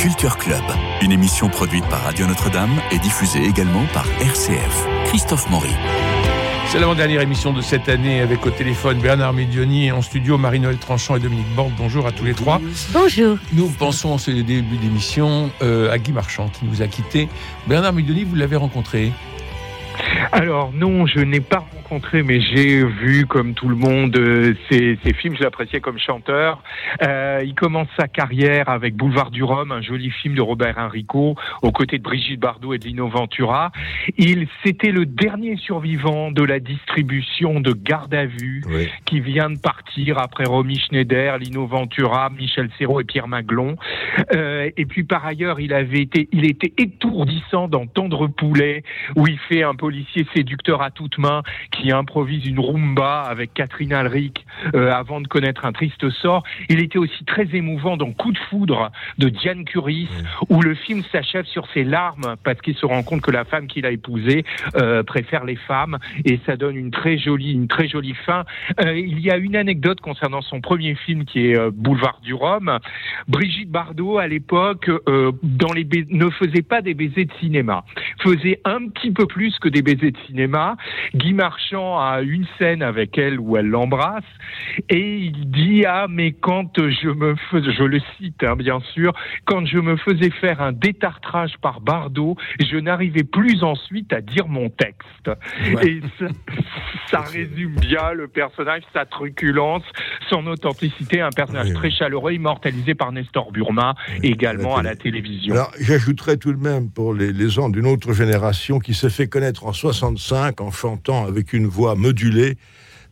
Culture 0.00 0.38
Club, 0.38 0.62
une 1.02 1.12
émission 1.12 1.50
produite 1.50 1.86
par 1.90 2.00
Radio 2.04 2.26
Notre-Dame 2.26 2.80
et 2.90 2.98
diffusée 3.00 3.44
également 3.44 3.84
par 3.92 4.06
RCF. 4.18 4.86
Christophe 5.04 5.50
Maury. 5.50 5.74
C'est 6.68 6.78
l'avant-dernière 6.78 7.20
émission 7.20 7.52
de 7.52 7.60
cette 7.60 7.86
année 7.90 8.22
avec 8.22 8.46
au 8.46 8.50
téléphone 8.50 8.98
Bernard 8.98 9.34
Médioni 9.34 9.88
et 9.88 9.92
en 9.92 10.00
studio 10.00 10.38
Marie-Noël 10.38 10.78
Tranchant 10.78 11.16
et 11.16 11.20
Dominique 11.20 11.54
Borde. 11.54 11.72
Bonjour 11.76 12.06
à 12.06 12.12
tous 12.12 12.24
les 12.24 12.32
trois. 12.32 12.62
Bonjour. 12.94 13.36
Nous 13.52 13.68
pensons 13.68 14.10
en 14.12 14.18
ce 14.18 14.30
début 14.30 14.78
d'émission 14.78 15.50
euh, 15.60 15.92
à 15.92 15.98
Guy 15.98 16.12
Marchand 16.12 16.48
qui 16.48 16.64
nous 16.64 16.80
a 16.80 16.86
quittés. 16.86 17.28
Bernard 17.66 17.92
Médioni, 17.92 18.24
vous 18.24 18.36
l'avez 18.36 18.56
rencontré 18.56 19.12
alors 20.32 20.72
non, 20.72 21.06
je 21.06 21.18
n'ai 21.18 21.40
pas 21.40 21.58
rencontré, 21.58 22.22
mais 22.22 22.40
j'ai 22.40 22.84
vu 22.84 23.26
comme 23.26 23.54
tout 23.54 23.68
le 23.68 23.74
monde 23.74 24.16
euh, 24.16 24.54
ses, 24.70 24.96
films. 25.14 25.34
Je 25.36 25.42
l'appréciais 25.42 25.80
comme 25.80 25.98
chanteur. 25.98 26.62
Euh, 27.02 27.42
il 27.44 27.54
commence 27.54 27.88
sa 27.98 28.06
carrière 28.06 28.68
avec 28.68 28.94
Boulevard 28.94 29.32
du 29.32 29.42
Rhum, 29.42 29.72
un 29.72 29.82
joli 29.82 30.10
film 30.10 30.36
de 30.36 30.40
Robert 30.40 30.78
Enrico, 30.78 31.34
aux 31.62 31.72
côtés 31.72 31.98
de 31.98 32.04
Brigitte 32.04 32.38
Bardot 32.38 32.74
et 32.74 32.78
de 32.78 32.84
Lino 32.84 33.08
Ventura. 33.08 33.72
Il 34.18 34.46
c'était 34.64 34.92
le 34.92 35.04
dernier 35.04 35.56
survivant 35.56 36.30
de 36.30 36.44
la 36.44 36.60
distribution 36.60 37.58
de 37.60 37.72
Garde 37.72 38.14
à 38.14 38.26
vue, 38.26 38.62
qui 39.06 39.18
vient 39.18 39.50
de 39.50 39.58
partir 39.58 40.18
après 40.18 40.44
Romy 40.44 40.78
Schneider, 40.78 41.38
Lino 41.38 41.66
Ventura, 41.66 42.30
Michel 42.30 42.70
Serrault 42.78 43.00
et 43.00 43.04
Pierre 43.04 43.26
Maglon. 43.26 43.76
Euh, 44.34 44.70
et 44.76 44.86
puis 44.86 45.02
par 45.02 45.26
ailleurs, 45.26 45.58
il 45.58 45.72
avait 45.72 46.02
été, 46.02 46.28
il 46.30 46.48
était 46.48 46.72
étourdissant 46.78 47.66
dans 47.66 47.86
Tendre 47.86 48.28
Poulet, 48.28 48.84
où 49.16 49.26
il 49.26 49.38
fait 49.48 49.64
un 49.64 49.74
policier 49.74 50.19
séducteur 50.34 50.82
à 50.82 50.90
toute 50.90 51.18
main 51.18 51.42
qui 51.70 51.92
improvise 51.92 52.46
une 52.46 52.60
rumba 52.60 53.22
avec 53.22 53.54
Catherine 53.54 53.92
Alric 53.92 54.44
euh, 54.74 54.92
avant 54.92 55.20
de 55.20 55.28
connaître 55.28 55.64
un 55.64 55.72
triste 55.72 56.08
sort. 56.10 56.42
Il 56.68 56.80
était 56.80 56.98
aussi 56.98 57.24
très 57.24 57.48
émouvant 57.54 57.96
dans 57.96 58.12
Coup 58.12 58.32
de 58.32 58.38
foudre 58.38 58.90
de 59.18 59.28
Diane 59.28 59.64
Curis, 59.64 60.08
où 60.48 60.62
le 60.62 60.74
film 60.74 61.02
s'achève 61.12 61.46
sur 61.46 61.66
ses 61.72 61.84
larmes 61.84 62.36
parce 62.44 62.60
qu'il 62.60 62.74
se 62.74 62.86
rend 62.86 63.02
compte 63.02 63.22
que 63.22 63.30
la 63.30 63.44
femme 63.44 63.66
qu'il 63.66 63.86
a 63.86 63.90
épousée 63.90 64.44
euh, 64.76 65.02
préfère 65.02 65.44
les 65.44 65.56
femmes 65.56 65.98
et 66.24 66.40
ça 66.46 66.56
donne 66.56 66.76
une 66.76 66.90
très 66.90 67.18
jolie, 67.18 67.52
une 67.52 67.68
très 67.68 67.88
jolie 67.88 68.14
fin. 68.26 68.44
Euh, 68.84 68.98
il 68.98 69.20
y 69.20 69.30
a 69.30 69.36
une 69.36 69.56
anecdote 69.56 70.00
concernant 70.00 70.42
son 70.42 70.60
premier 70.60 70.94
film 70.94 71.24
qui 71.24 71.46
est 71.46 71.70
Boulevard 71.70 72.20
du 72.22 72.34
Rhum. 72.34 72.78
Brigitte 73.28 73.70
Bardot 73.70 74.18
à 74.18 74.26
l'époque 74.26 74.90
dans 75.42 75.72
les 75.72 75.84
ne 76.10 76.30
faisait 76.30 76.62
pas 76.62 76.82
des 76.82 76.94
baisers 76.94 77.26
de 77.26 77.32
cinéma, 77.40 77.84
faisait 78.22 78.60
un 78.64 78.88
petit 78.88 79.10
peu 79.10 79.26
plus 79.26 79.58
que 79.58 79.68
des 79.68 79.82
baisers 79.82 80.09
de 80.10 80.18
cinéma. 80.26 80.76
Guy 81.14 81.32
Marchand 81.32 81.98
a 81.98 82.20
une 82.22 82.46
scène 82.58 82.82
avec 82.82 83.18
elle 83.18 83.38
où 83.38 83.56
elle 83.56 83.66
l'embrasse 83.66 84.24
et 84.88 85.16
il 85.16 85.50
dit 85.50 85.84
ah 85.86 86.06
mais 86.08 86.32
quand 86.32 86.72
je 86.76 87.08
me 87.08 87.34
faisais, 87.50 87.72
je 87.72 87.84
le 87.84 88.00
cite 88.18 88.42
hein, 88.44 88.56
bien 88.56 88.80
sûr, 88.94 89.12
quand 89.44 89.64
je 89.66 89.78
me 89.78 89.96
faisais 89.96 90.30
faire 90.30 90.60
un 90.60 90.72
détartrage 90.72 91.52
par 91.60 91.80
Bardot, 91.80 92.36
je 92.60 92.76
n'arrivais 92.76 93.24
plus 93.24 93.62
ensuite 93.62 94.12
à 94.12 94.20
dire 94.20 94.48
mon 94.48 94.68
texte. 94.70 95.30
Et 95.82 96.00
ça, 96.18 96.26
ça, 97.10 97.20
résume 97.20 97.74
bien 97.76 98.12
le 98.12 98.28
personnage, 98.28 98.82
sa 98.92 99.04
truculence, 99.04 99.82
son 100.28 100.46
authenticité, 100.46 101.20
un 101.20 101.30
personnage 101.30 101.72
très 101.74 101.90
chaleureux, 101.90 102.32
immortalisé 102.32 102.94
par 102.94 103.12
Nestor 103.12 103.52
Burma, 103.52 103.94
également 104.22 104.76
à 104.76 104.82
la 104.82 104.96
télévision. 104.96 105.54
Alors 105.54 105.72
j'ajouterais 105.80 106.36
tout 106.36 106.52
de 106.52 106.62
même 106.62 106.90
pour 106.90 107.14
les, 107.14 107.32
les 107.32 107.48
gens 107.48 107.68
d'une 107.68 107.86
autre 107.86 108.12
génération 108.12 108.78
qui 108.78 108.94
s'est 108.94 109.10
fait 109.10 109.28
connaître 109.28 109.66
en 109.66 109.72
65 110.00 110.62
en 110.62 110.70
chantant 110.70 111.26
avec 111.26 111.52
une 111.52 111.66
voix 111.66 111.94
modulée 111.94 112.56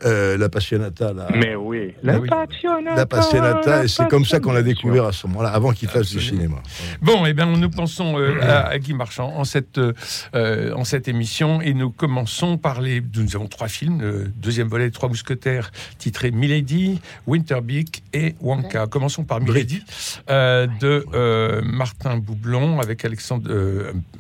euh, 0.05 0.39
la 0.39 0.49
Passionata. 0.49 1.13
La... 1.13 1.29
Mais 1.35 1.55
oui, 1.55 1.95
la 2.03 2.21
Passionata. 2.21 2.97
La 2.97 3.07
Passionata, 3.07 3.85
et 3.85 3.89
c'est 3.89 4.09
comme 4.09 4.25
ça 4.25 4.39
qu'on 4.39 4.53
l'a 4.53 4.63
découvert 4.63 5.07
à 5.07 5.13
ce 5.13 5.27
moment-là, 5.27 5.51
avant 5.51 5.73
qu'il 5.73 5.89
fasse 5.89 6.11
du 6.11 6.21
cinéma. 6.21 6.57
Bon, 7.03 7.27
et 7.27 7.31
eh 7.31 7.35
bien, 7.35 7.47
nous 7.47 7.71
pensons 7.71 8.19
euh, 8.19 8.39
à, 8.41 8.79
Guy 8.79 8.95
Marchand 8.95 9.33
en 9.37 9.45
cette, 9.45 9.79
euh, 9.79 10.73
en 10.75 10.85
cette 10.85 11.09
émission, 11.09 11.61
et 11.61 11.75
nous 11.75 11.91
commençons 11.91 12.59
par 12.59 12.81
les. 12.81 13.03
Nous 13.17 13.35
avons 13.35 13.49
trois 13.49 13.69
films, 13.69 14.31
deuxième 14.37 14.69
volet, 14.69 14.91
Trois 14.91 15.09
Mousquetaires, 15.09 15.71
titrés 15.99 16.31
Milady, 16.31 17.01
Winterbeak 17.27 18.03
et 18.13 18.35
Wonka. 18.41 18.87
Commençons 18.87 19.25
par 19.25 19.41
Milady, 19.41 19.83
de 20.29 21.61
Martin 21.63 22.19
Boublon, 22.19 22.81
avec, 22.81 23.05
Alexandre, 23.05 23.51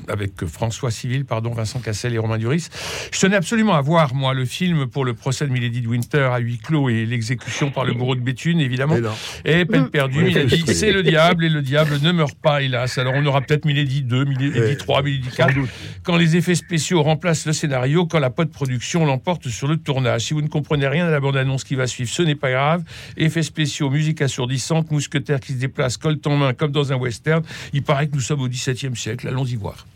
avec 0.09 0.45
François 0.47 0.91
Civil, 0.91 1.25
pardon, 1.25 1.53
Vincent 1.53 1.79
Cassel 1.79 2.15
et 2.15 2.19
Romain 2.19 2.39
Duris. 2.39 2.69
Je 3.13 3.21
tenais 3.21 3.37
absolument 3.37 3.75
à 3.75 3.81
voir, 3.81 4.15
moi, 4.15 4.35
le 4.35 4.45
film 4.45 4.87
pour 4.87 5.05
le 5.05 5.15
procès 5.15 5.47
de 5.47 5.53
Milady 5.53 5.68
Edith 5.69 5.87
Winter 5.87 6.29
à 6.33 6.39
huis 6.39 6.59
clos 6.59 6.89
et 6.89 7.07
l'exécution 7.07 7.71
par 7.71 7.85
le 7.85 7.95
bourreau 7.95 8.15
de 8.15 8.21
Béthune, 8.21 8.61
évidemment. 8.61 8.97
Et, 9.45 9.65
peine 9.65 9.85
mm. 9.85 9.91
perdue, 9.91 10.27
il 10.29 10.39
a 10.39 10.45
dit 10.45 10.65
c'est 10.67 10.93
le 10.93 11.03
diable 11.03 11.45
et 11.45 11.49
le 11.49 11.63
diable 11.63 11.99
ne 12.03 12.13
meurt 12.13 12.35
pas, 12.35 12.63
hélas. 12.63 12.99
Alors 12.99 13.15
on 13.17 13.25
aura 13.27 13.41
peut-être 13.41 13.65
Milady 13.65 14.03
2, 14.03 14.25
Milady 14.25 14.77
3, 14.77 15.03
Milady 15.03 15.29
4. 15.35 15.55
Quand 16.03 16.17
les 16.17 16.37
effets 16.37 16.55
spéciaux 16.55 17.03
remplacent 17.03 17.47
le 17.47 17.53
scénario, 17.53 18.07
quand 18.07 18.19
la 18.19 18.31
post-production 18.31 19.05
l'emporte 19.05 19.49
sur 19.49 19.69
le 19.69 19.77
tournage. 19.77 20.23
Si 20.23 20.35
vous 20.35 20.43
ne 20.43 20.49
comprenez 20.49 20.87
rien 20.89 21.07
à 21.07 21.11
la 21.11 21.21
bande-annonce 21.21 21.65
qui 21.65 21.75
va 21.75 21.87
suivre, 21.87 22.11
ce 22.11 22.23
n'est 22.23 22.35
pas 22.35 22.51
grave. 22.51 22.83
Effets 23.17 23.43
spéciaux, 23.43 23.91
musique 23.91 24.23
assourdissante, 24.23 24.91
mousquetaire 24.91 25.41
qui 25.41 25.53
se 25.53 25.59
déplace, 25.59 25.97
colt 25.97 26.27
en 26.27 26.37
main 26.37 26.55
comme 26.55 26.73
dans 26.73 26.93
un 26.93 26.97
western. 26.97 27.43
Il 27.73 27.83
paraît 27.83 28.09
que 28.09 28.15
nous 28.15 28.21
sommes 28.21 28.41
au 28.41 28.49
XVIIe 28.49 28.97
siècle. 28.97 29.29
Allons 29.29 29.45
y 29.45 29.57
voir. 29.57 29.87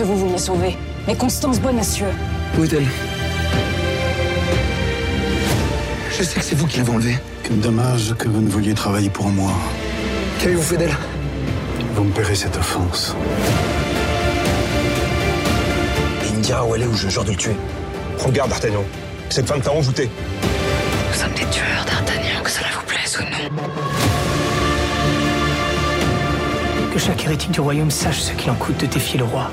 Que 0.00 0.04
vous 0.06 0.16
vouliez 0.16 0.38
sauver, 0.38 0.78
mais 1.06 1.14
Constance 1.14 1.60
Bonacieux. 1.60 2.06
Où 2.58 2.64
est-elle? 2.64 2.86
Je 6.10 6.22
sais 6.22 6.40
que 6.40 6.44
c'est 6.44 6.54
vous 6.54 6.66
qui 6.66 6.78
l'avez 6.78 6.90
enlevée. 6.90 7.18
Quel 7.42 7.60
dommage 7.60 8.14
que 8.14 8.26
vous 8.26 8.40
ne 8.40 8.48
vouliez 8.48 8.72
travailler 8.72 9.10
pour 9.10 9.28
moi. 9.28 9.52
Qu'avez-vous 10.38 10.62
fait 10.62 10.78
d'elle? 10.78 10.96
Vous 11.94 12.04
me 12.04 12.12
paierez 12.12 12.34
cette 12.34 12.56
offense. 12.56 13.14
il 16.30 16.36
me 16.38 16.42
dira 16.42 16.64
où 16.64 16.74
elle 16.74 16.82
est 16.82 16.86
ou 16.86 16.94
je 16.94 17.10
jure 17.10 17.24
de 17.24 17.32
le 17.32 17.36
tuer. 17.36 17.56
Regarde, 18.18 18.48
D'Artagnan. 18.48 18.84
Cette 19.28 19.46
femme 19.46 19.60
t'a 19.60 19.72
envoûté. 19.72 20.08
Nous 21.12 21.18
sommes 21.20 21.34
des 21.34 21.44
tueurs, 21.50 21.84
D'Artagnan, 21.84 22.42
que 22.42 22.50
cela 22.50 22.68
vous 22.74 22.86
plaise 22.86 23.18
ou 23.20 23.24
non. 23.24 23.50
Que 26.90 26.98
chaque 26.98 27.22
hérétique 27.22 27.50
du 27.50 27.60
royaume 27.60 27.90
sache 27.90 28.20
ce 28.20 28.32
qu'il 28.32 28.50
en 28.50 28.54
coûte 28.54 28.78
de 28.80 28.86
défier 28.86 29.18
le 29.18 29.26
roi. 29.26 29.50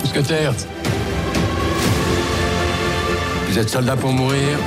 Mousquetaire. 0.00 0.52
Vous 3.48 3.58
êtes 3.58 3.68
soldat 3.68 3.96
pour 3.96 4.12
mourir 4.12 4.58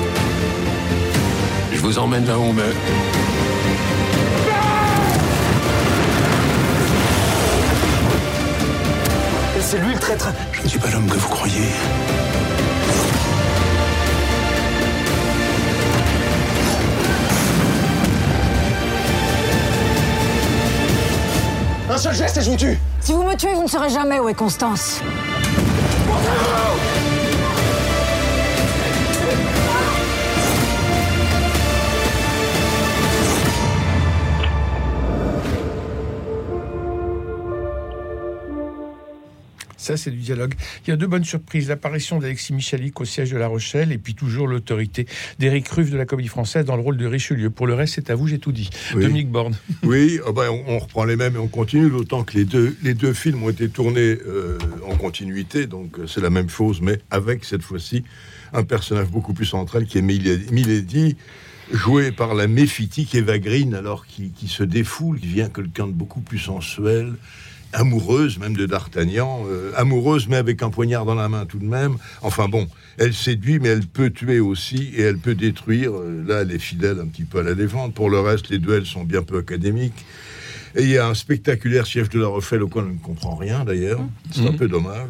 Je 1.73 1.79
vous 1.79 1.99
emmène 1.99 2.25
là 2.25 2.37
où 2.37 2.43
on 2.43 2.53
meurt. 2.53 2.75
C'est 9.61 9.77
lui 9.77 9.93
le 9.93 9.99
traître 9.99 10.29
Je 10.53 10.63
ne 10.63 10.67
suis 10.67 10.79
pas 10.79 10.89
l'homme 10.89 11.07
que 11.07 11.17
vous 11.17 11.29
croyez. 11.29 11.69
Si 23.01 23.11
vous 23.11 23.23
me 23.23 23.35
tuez, 23.35 23.53
vous 23.53 23.63
ne 23.63 23.67
saurez 23.67 23.89
jamais 23.89 24.19
où 24.19 24.29
est 24.29 24.33
Constance. 24.33 25.01
Ça, 39.89 39.97
c'est 39.97 40.11
du 40.11 40.19
dialogue. 40.19 40.53
Il 40.85 40.91
y 40.91 40.93
a 40.93 40.97
deux 40.97 41.07
bonnes 41.07 41.23
surprises. 41.23 41.67
L'apparition 41.67 42.19
d'Alexis 42.19 42.53
Michalik 42.53 43.01
au 43.01 43.05
siège 43.05 43.31
de 43.31 43.37
La 43.37 43.47
Rochelle 43.47 43.91
et 43.91 43.97
puis 43.97 44.13
toujours 44.13 44.45
l'autorité 44.45 45.07
d'Éric 45.39 45.67
Ruff 45.67 45.89
de 45.89 45.97
la 45.97 46.05
Comédie 46.05 46.27
Française 46.27 46.63
dans 46.63 46.75
le 46.75 46.83
rôle 46.83 46.95
de 46.95 47.07
Richelieu. 47.07 47.49
Pour 47.49 47.65
le 47.65 47.73
reste, 47.73 47.95
c'est 47.95 48.11
à 48.11 48.15
vous, 48.15 48.27
j'ai 48.27 48.37
tout 48.37 48.51
dit. 48.51 48.69
Dominique 48.93 49.31
Borne. 49.31 49.55
Oui, 49.81 50.19
oh 50.27 50.31
ben, 50.31 50.47
on, 50.67 50.77
reprend 50.77 51.05
les 51.05 51.15
mêmes 51.15 51.37
et 51.37 51.39
on 51.39 51.47
continue, 51.47 51.89
d'autant 51.89 52.23
que 52.23 52.37
les 52.37 52.45
deux, 52.45 52.77
les 52.83 52.93
deux 52.93 53.13
films 53.13 53.41
ont 53.41 53.49
été 53.49 53.67
tournés 53.67 54.19
euh, 54.27 54.59
en 54.87 54.95
continuité, 54.95 55.65
donc 55.65 55.97
euh, 55.97 56.05
c'est 56.05 56.21
la 56.21 56.29
même 56.29 56.49
chose, 56.49 56.81
mais 56.81 56.99
avec 57.09 57.43
cette 57.43 57.63
fois-ci 57.63 58.03
un 58.53 58.63
personnage 58.63 59.07
beaucoup 59.07 59.33
plus 59.33 59.45
central 59.45 59.85
qui 59.85 59.97
est 59.97 60.03
Milady 60.03 61.15
joué 61.71 62.11
par 62.11 62.35
la 62.35 62.45
méphitique 62.45 63.15
Eva 63.15 63.39
Green, 63.39 63.73
alors 63.73 64.05
qui, 64.05 64.29
qui 64.29 64.47
se 64.47 64.63
défoule, 64.63 65.19
qui 65.19 65.27
devient 65.27 65.49
quelqu'un 65.53 65.87
de 65.87 65.93
beaucoup 65.93 66.21
plus 66.21 66.39
sensuel, 66.39 67.13
amoureuse 67.73 68.37
même 68.39 68.55
de 68.55 68.65
D'Artagnan, 68.65 69.43
euh, 69.47 69.71
amoureuse 69.75 70.27
mais 70.27 70.37
avec 70.37 70.63
un 70.63 70.69
poignard 70.69 71.05
dans 71.05 71.15
la 71.15 71.29
main 71.29 71.45
tout 71.45 71.59
de 71.59 71.65
même. 71.65 71.97
Enfin 72.21 72.47
bon, 72.47 72.67
elle 72.97 73.13
séduit 73.13 73.59
mais 73.59 73.69
elle 73.69 73.85
peut 73.85 74.09
tuer 74.09 74.39
aussi 74.39 74.91
et 74.95 75.01
elle 75.01 75.17
peut 75.17 75.35
détruire. 75.35 75.91
Euh, 75.93 76.23
Là, 76.27 76.41
elle 76.41 76.51
est 76.51 76.59
fidèle 76.59 76.99
un 76.99 77.07
petit 77.07 77.23
peu 77.23 77.39
à 77.39 77.43
la 77.43 77.55
défendre. 77.55 77.93
Pour 77.93 78.09
le 78.09 78.19
reste, 78.19 78.49
les 78.49 78.59
duels 78.59 78.85
sont 78.85 79.03
bien 79.03 79.23
peu 79.23 79.37
académiques. 79.37 80.05
Et 80.75 80.83
il 80.83 80.89
y 80.89 80.97
a 80.97 81.07
un 81.07 81.15
spectaculaire 81.15 81.85
chef 81.85 82.09
de 82.09 82.19
la 82.19 82.27
Rochelle 82.27 82.61
auquel 82.61 82.83
on 82.83 82.93
ne 82.93 82.97
comprend 82.99 83.35
rien 83.35 83.63
d'ailleurs. 83.65 84.01
C'est 84.31 84.45
un 84.45 84.53
peu 84.53 84.67
dommage. 84.67 85.09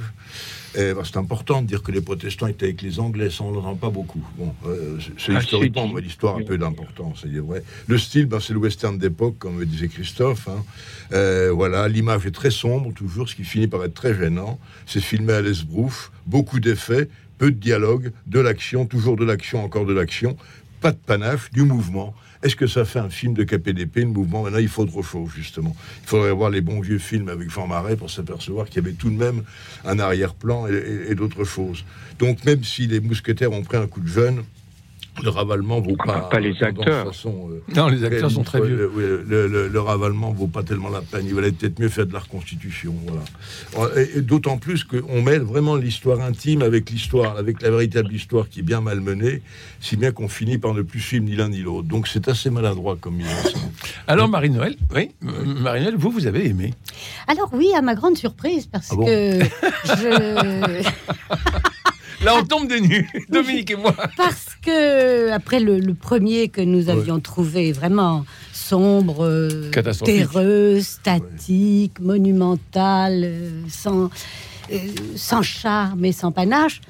Et, 0.78 0.94
bah, 0.94 1.02
c'est 1.04 1.18
important 1.18 1.62
de 1.62 1.68
dire 1.68 1.82
que 1.82 1.92
les 1.92 2.02
protestants 2.02 2.48
étaient 2.48 2.66
avec 2.66 2.82
les 2.82 3.00
Anglais, 3.00 3.30
ça 3.30 3.44
on 3.44 3.52
n'entend 3.52 3.76
pas 3.76 3.90
beaucoup. 3.90 4.22
Bon, 4.38 4.54
euh, 4.68 4.98
c'est- 5.18 5.32
Ah, 5.36 5.40
historiquement, 5.42 5.88
mais 5.88 6.02
l'histoire 6.02 6.36
a 6.38 6.40
peu 6.42 6.58
d'importance, 6.58 7.20
c'est 7.24 7.30
vrai. 7.40 7.64
Le 7.88 7.98
style, 7.98 8.26
bah, 8.28 8.38
c'est 8.42 8.54
le 8.54 8.60
western 8.60 8.98
d'époque, 8.98 9.38
comme 9.40 9.64
disait 9.66 9.88
Christophe. 9.88 10.48
hein. 10.48 10.64
Euh, 11.12 11.52
voilà, 11.52 11.88
l'image 11.88 12.26
est 12.26 12.32
très 12.32 12.52
sombre, 12.52 12.94
toujours, 12.94 13.28
ce 13.30 13.36
qui 13.36 13.44
finit 13.44 13.68
par 13.68 13.84
être 13.84 13.94
très 13.96 14.14
gênant. 14.14 14.60
C'est 14.86 15.02
filmé 15.02 15.34
à 15.34 15.42
l'esbrouf, 15.42 16.12
beaucoup 16.28 16.60
d'effets, 16.60 17.10
peu 17.38 17.52
de 17.52 17.58
dialogue, 17.58 18.12
de 18.28 18.40
l'action, 18.40 18.86
toujours 18.86 19.16
de 19.16 19.26
l'action, 19.26 19.64
encore 19.64 19.86
de 19.86 19.94
l'action, 19.94 20.38
pas 20.82 20.92
de 20.92 20.98
panache, 20.98 21.52
du 21.52 21.64
mouvement. 21.64 22.14
Est-ce 22.42 22.56
que 22.56 22.68
ça 22.68 22.86
fait 22.86 23.00
un 23.00 23.10
film 23.10 23.34
de 23.34 23.44
KPDP, 23.44 23.98
le 23.98 24.06
mouvement 24.06 24.44
Maintenant, 24.44 24.60
il 24.60 24.70
faut 24.70 24.84
autre 24.84 25.02
chose, 25.02 25.30
justement. 25.36 25.76
Il 26.04 26.08
faudrait 26.08 26.32
voir 26.32 26.50
les 26.50 26.62
bons 26.62 26.80
vieux 26.80 26.98
films 27.00 27.28
avec 27.28 27.50
Jean 27.50 27.68
Marais 27.68 27.98
pour 27.98 28.10
s'apercevoir 28.10 28.68
qu'il 28.68 28.78
y 28.82 28.86
avait 28.88 28.96
tout 28.96 29.10
de 29.10 29.18
même 29.18 29.44
un 29.84 30.00
arrière-plan 30.00 30.68
et, 30.68 30.72
et- 30.74 31.12
et 31.12 31.16
d'autres 31.16 31.44
choses. 31.44 31.84
Donc, 32.18 32.46
même 32.46 32.64
si 32.64 32.88
les 32.88 33.02
mousquetaires 33.02 33.52
ont 33.52 33.64
pris 33.64 33.78
un 33.78 33.88
coup 33.88 34.00
de 34.00 34.08
jeune, 34.08 34.44
le 35.24 35.30
ravalement 35.30 35.80
vaut 35.82 35.96
pas... 35.96 36.22
pas 36.30 36.40
les 36.40 36.56
acteurs. 36.62 37.08
façon, 37.08 37.50
euh, 37.52 37.74
Non, 37.76 37.88
les 37.88 38.04
acteurs 38.04 38.32
sont 38.32 38.44
très 38.44 38.62
vieux. 38.62 38.76
Le, 38.76 38.88
ouais, 38.88 39.24
le- 39.28 39.48
le- 39.48 39.68
le 39.68 39.80
ravalement 39.80 40.32
vaut 40.32 40.48
pas 40.48 40.64
tellement 40.64 40.90
la 40.90 41.02
peine. 41.02 41.26
Il 41.28 41.34
valait 41.36 41.52
peut-être 41.52 41.80
mieux 41.80 41.90
faire 41.90 42.06
de 42.06 42.14
la 42.14 42.20
reconstitution. 42.20 42.94
Voilà. 43.74 44.02
Et, 44.02 44.18
et 44.18 44.22
d'autant 44.22 44.58
plus 44.58 44.84
qu'on 44.84 45.22
mêle 45.22 45.42
vraiment 45.42 45.76
l'histoire 45.76 46.22
intime 46.22 46.62
avec 46.62 46.90
l'histoire, 46.90 47.38
avec 47.38 47.62
la 47.62 47.70
véritable 47.72 48.14
histoire 48.14 48.50
qui 48.50 48.60
est 48.60 48.64
bien 48.64 48.82
malmenée, 48.82 49.42
si 49.80 49.96
bien 49.96 50.12
qu'on 50.12 50.28
finit 50.30 50.58
par 50.58 50.74
ne 50.74 50.82
plus 50.82 51.00
suivre 51.00 51.26
ni 51.26 51.36
l'un 51.36 51.50
ni 51.50 51.60
l'autre. 51.60 51.88
Donc 51.88 52.08
c'est 52.08 52.28
assez 52.28 52.50
maladroit 52.50 52.98
comme 53.00 53.16
mise 53.16 53.28
en 53.28 53.44
scène. 53.50 53.72
Alors, 54.08 54.28
Marie-Noël, 54.28 54.76
oui, 54.96 55.12
Marie-Noël, 55.22 55.96
vous, 55.98 56.12
vous 56.12 56.28
avez 56.28 56.48
aimé. 56.48 56.74
Alors 57.28 57.50
oui, 57.54 57.70
à 57.76 57.82
ma 57.82 57.96
grande 57.96 58.18
surprise, 58.18 58.66
parce 58.68 58.90
Ah 58.92 58.96
bon 58.96 59.06
que 59.06 59.40
je... 59.86 60.84
Là, 62.24 62.36
on 62.38 62.44
tombe 62.44 62.68
des 62.68 62.82
nues, 62.82 63.10
Dominique 63.30 63.72
et 63.72 63.76
moi. 63.76 63.96
parce 64.18 64.48
que 64.62 65.32
après 65.32 65.60
le, 65.60 65.80
le 65.80 65.94
premier 65.94 66.50
que 66.50 66.60
nous 66.62 66.90
avions 66.90 67.20
trouvé 67.20 67.72
vraiment 67.72 68.26
sombre, 68.52 69.24
euh, 69.26 69.72
terreux, 70.04 70.82
statique, 70.82 72.00
monumental, 72.00 73.22
euh, 73.24 73.62
sans, 73.70 74.10
euh, 74.72 74.78
sans 75.16 75.42
charme 75.42 76.04
et 76.06 76.12
sans 76.12 76.32
panache, 76.32 76.82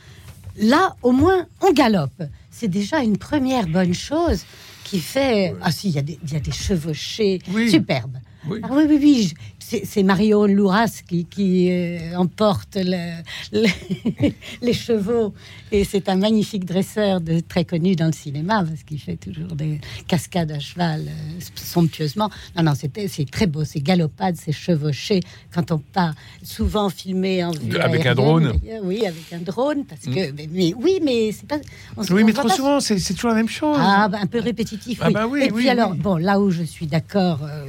là 0.58 0.96
au 1.04 1.12
moins 1.12 1.46
on 1.62 1.72
galope. 1.74 2.24
C'est 2.50 2.68
déjà 2.68 3.00
une 3.00 3.18
première 3.18 3.68
bonne 3.68 3.94
chose 3.94 4.44
qui 4.84 5.00
fait. 5.00 5.54
Ah 5.62 5.72
si, 5.72 5.90
il 5.90 5.96
y, 5.96 6.00
a 6.00 6.02
des- 6.02 6.20
il 6.24 6.34
y 6.34 6.36
a 6.36 6.40
des 6.40 6.52
chevauchés 6.52 7.40
Oui. 7.54 7.70
superbes. 7.70 8.18
Oui. 8.48 8.60
Ah 8.64 8.70
oui, 8.72 8.84
oui, 8.90 8.98
oui. 9.02 9.34
C'est 9.70 9.86
c'est 9.86 10.02
Mario 10.02 10.48
Louras 10.48 11.02
qui, 11.08 11.26
qui 11.26 11.70
euh, 11.70 12.16
emporte 12.18 12.76
le- 12.76 13.22
le- 13.54 14.32
les 14.64 14.74
chevaux. 14.74 15.32
Et 15.72 15.84
c'est 15.84 16.10
un 16.10 16.16
magnifique 16.16 16.66
dresseur 16.66 17.22
de, 17.22 17.40
très 17.40 17.66
connu 17.66 17.96
dans 17.96 18.08
le 18.08 18.12
cinéma 18.12 18.64
parce 18.68 18.82
qu'il 18.82 19.00
fait 19.00 19.18
toujours 19.18 19.56
des 19.56 19.80
cascades 20.08 20.52
à 20.52 20.60
cheval 20.60 21.02
euh, 21.08 21.40
somptueusement. 21.54 22.32
Non, 22.58 22.64
non, 22.64 22.74
c'était- 22.74 23.08
c'est 23.08 23.30
très 23.30 23.46
beau. 23.46 23.64
C'est 23.64 23.80
galopade, 23.82 24.36
c'est 24.44 24.52
chevauché. 24.52 25.20
Quand 25.54 25.72
on 25.72 25.78
part, 25.78 26.16
souvent 26.42 26.90
filmé 26.90 27.44
en 27.44 27.52
vue 27.52 27.78
Avec 27.78 28.08
un 28.08 28.16
drone? 28.16 28.54
d'ailleurs. 28.64 28.84
Oui, 28.84 29.06
avec 29.06 29.32
un 29.34 29.38
drone. 29.52 29.86
Parce 29.86 30.02
que, 30.06 30.32
mais, 30.32 30.50
mais- 30.52 30.74
oui, 30.74 31.00
mais 31.04 31.32
c'est 31.32 31.46
pas. 31.48 31.60
on 31.96 32.02
Oui, 32.02 32.24
on 32.24 32.26
mais 32.26 32.34
trop 32.34 32.48
pas 32.48 32.56
souvent, 32.56 32.80
c'est 32.80 32.96
toujours 33.14 33.30
la 33.30 33.36
même 33.36 33.50
chose. 33.50 33.78
ah, 33.80 34.08
bah, 34.12 34.18
un 34.20 34.26
peu 34.26 34.40
répétitif. 34.40 34.98
Ah 35.04 35.08
oui. 35.10 35.14
bah 35.14 35.28
oui, 35.30 35.40
Et 35.42 35.52
oui, 35.52 35.60
puis 35.62 35.70
alors, 35.70 35.94
bon, 35.94 36.16
là 36.18 36.40
où 36.40 36.50
je 36.50 36.64
suis 36.64 36.88
d'accord, 36.88 37.42
euh, 37.44 37.68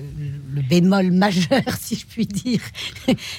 le 0.55 0.63
bémol 0.63 1.11
majeur, 1.13 1.63
si 1.81 1.97
je 1.97 2.07
puis 2.07 2.27
dire, 2.27 2.61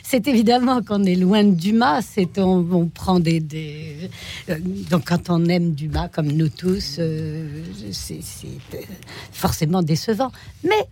c'est 0.03 0.27
évidemment 0.27 0.81
qu'on 0.81 1.03
est 1.03 1.15
loin 1.15 1.43
de 1.43 1.55
Dumas. 1.55 2.01
C'est 2.01 2.37
on, 2.39 2.65
on 2.71 2.87
prend 2.87 3.19
des, 3.19 3.39
des- 3.39 4.09
euh, 4.49 4.57
donc 4.89 5.05
quand 5.07 5.29
on 5.29 5.45
aime 5.45 5.73
Dumas, 5.73 6.07
comme 6.09 6.31
nous 6.31 6.49
tous, 6.49 6.97
euh, 6.99 7.47
c'est 7.91 8.19
c'est, 8.21 8.47
euh, 8.75 8.77
forcément 9.31 9.81
décevant. 9.83 10.31
Mais 10.63 10.83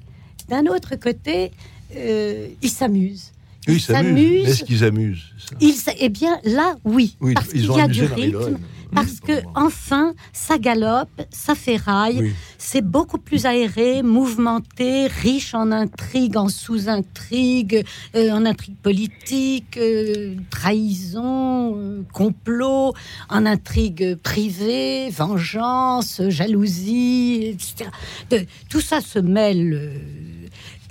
d'un 0.50 0.66
autre 0.66 0.95
côté, 0.95 1.51
euh, 1.95 2.48
il 2.62 2.69
s'amuse. 2.69 3.31
Oui, 3.68 3.75
ils 3.75 3.81
s'amusent. 3.81 4.07
s'amuse. 4.16 4.48
Est-ce 4.50 4.63
qu'ils 4.63 4.83
amusent 4.83 5.24
ça? 5.38 5.56
Il 5.62 5.69
s- 5.69 5.89
eh 6.00 6.10
bien, 6.10 6.39
là, 6.44 6.75
oui, 6.86 7.16
Oui, 7.21 7.33
parce 7.33 7.48
ils 7.54 7.62
qu'il 7.68 7.75
y 7.77 7.81
a 7.81 7.88
du 7.88 8.04
rythme, 8.04 8.57
parce 8.94 9.20
que 9.20 9.34
enfin, 9.56 10.14
ça 10.34 10.58
galope, 10.58 11.22
ça 11.32 11.54
ferraille, 11.56 12.20
Oui. 12.22 12.34
c'est 12.58 12.82
beaucoup 12.82 13.18
plus 13.20 13.46
aéré, 13.46 14.02
mouvementé, 14.04 15.08
riche 15.08 15.54
en 15.54 15.72
intrigues, 15.72 16.38
en 16.38 16.50
sous-intrigues, 16.50 17.86
euh, 18.16 18.32
en 18.32 18.46
intrigues 18.46 18.78
politiques, 18.82 19.78
euh, 19.78 20.36
trahison, 20.50 21.76
euh, 21.78 22.02
complot, 22.14 22.94
en 23.30 23.46
intrigues 23.46 24.16
privées, 24.16 25.10
vengeance, 25.12 26.22
jalousie, 26.30 27.42
etc. 27.46 27.90
De- 28.32 28.46
tout 28.70 28.82
ça 28.82 29.02
se 29.02 29.20
mêle 29.20 29.74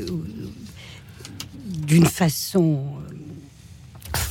euh, 0.00 0.04
d'une 1.86 2.06
façon 2.06 2.82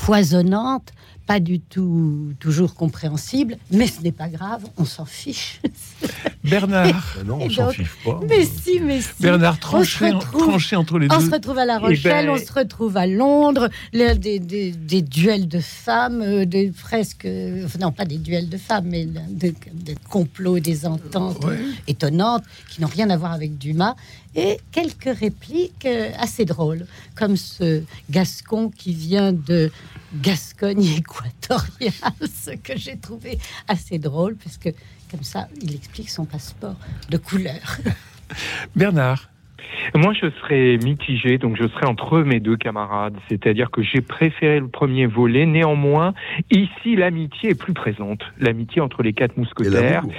foisonnante, 0.08 0.94
pas 1.26 1.42
du 1.42 1.60
tout 1.60 2.32
toujours 2.40 2.76
compréhensible, 2.76 3.58
mais 3.72 3.88
ce 3.88 4.00
n'est 4.02 4.14
pas 4.14 4.30
grave, 4.30 4.64
on 4.78 4.86
s'en 4.86 5.04
fiche. 5.04 5.60
Bernard, 6.50 7.16
Ben 7.18 7.24
non, 7.28 7.40
on 7.42 7.50
s'en 7.50 7.70
fiche 7.72 7.88
pas. 8.04 8.20
mais 8.28 8.46
si, 8.46 8.80
mais 8.80 9.02
si. 9.02 9.10
Bernard 9.20 9.60
tranché, 9.60 10.06
On 10.06 10.10
se 10.22 10.26
retrouve- 10.26 10.42
tranché 10.48 10.76
entre 10.76 11.00
les 11.00 11.08
On 11.12 11.18
deux. 11.20 11.26
se 11.26 11.32
retrouve 11.32 11.58
à 11.58 11.66
La 11.66 11.78
Eh 11.82 11.86
Rochelle, 11.86 12.26
ben- 12.28 12.34
on 12.34 12.38
se 12.46 12.52
retrouve 12.54 12.98
à 12.98 13.08
Londres, 13.08 13.70
le- 13.94 14.14
des, 14.16 14.40
des- 14.40 14.72
des 14.72 15.02
duels 15.02 15.48
de 15.48 15.60
femmes, 15.60 16.22
euh, 16.22 16.46
des 16.46 16.72
presque, 16.72 17.26
euh, 17.26 17.68
non 17.80 17.92
pas 17.92 18.06
des 18.06 18.18
duels 18.18 18.50
de 18.50 18.58
femmes, 18.58 18.86
mais 18.88 19.06
des, 19.30 19.54
des 19.74 19.96
complots, 20.10 20.60
des 20.60 20.86
ententes 20.86 21.44
Ouais. 21.46 21.58
étonnantes 21.88 22.44
qui 22.70 22.82
n'ont 22.82 22.88
rien 22.88 23.10
à 23.10 23.18
voir 23.18 23.34
avec 23.34 23.58
Dumas, 23.58 23.96
et 24.36 24.60
quelques 24.72 25.18
répliques 25.18 25.86
euh, 25.86 26.12
assez 26.20 26.46
drôles, 26.46 26.86
comme 27.16 27.38
ce 27.38 27.82
Gascon 28.10 28.70
qui 28.70 28.94
vient 28.94 29.34
de 29.34 29.72
Gascogne 30.22 30.84
équatoriale, 30.98 32.14
ce 32.22 32.52
que 32.52 32.78
j'ai 32.78 32.98
trouvé 32.98 33.40
assez 33.68 33.98
drôle, 34.00 34.36
parce 34.36 34.58
que 34.58 34.70
comme 35.10 35.24
ça, 35.24 35.48
il 35.62 35.76
explique 35.76 36.10
son 36.10 36.26
passeport 36.26 36.76
de 37.10 37.18
couleur. 37.18 37.78
Bernard, 38.76 39.30
Moi, 39.96 40.14
je 40.14 40.30
serais 40.42 40.78
mitigé, 40.84 41.38
donc 41.38 41.58
je 41.58 41.68
serais 41.68 41.86
entre 41.88 42.20
mes 42.22 42.40
deux 42.40 42.58
camarades. 42.58 43.16
C'est-à-dire 43.30 43.72
que 43.72 43.82
j'ai 43.82 44.02
préféré 44.02 44.60
le 44.60 44.68
premier 44.68 45.06
volet. 45.06 45.46
Néanmoins, 45.46 46.14
ici, 46.52 46.96
l'amitié 46.96 47.52
est 47.52 47.60
plus 47.60 47.74
présente. 47.74 48.22
L'amitié 48.40 48.82
entre 48.82 49.04
les 49.04 49.14
quatre 49.14 49.34
Et 49.38 49.40
mousquetaires. 49.42 50.02
l'amour. 50.02 50.14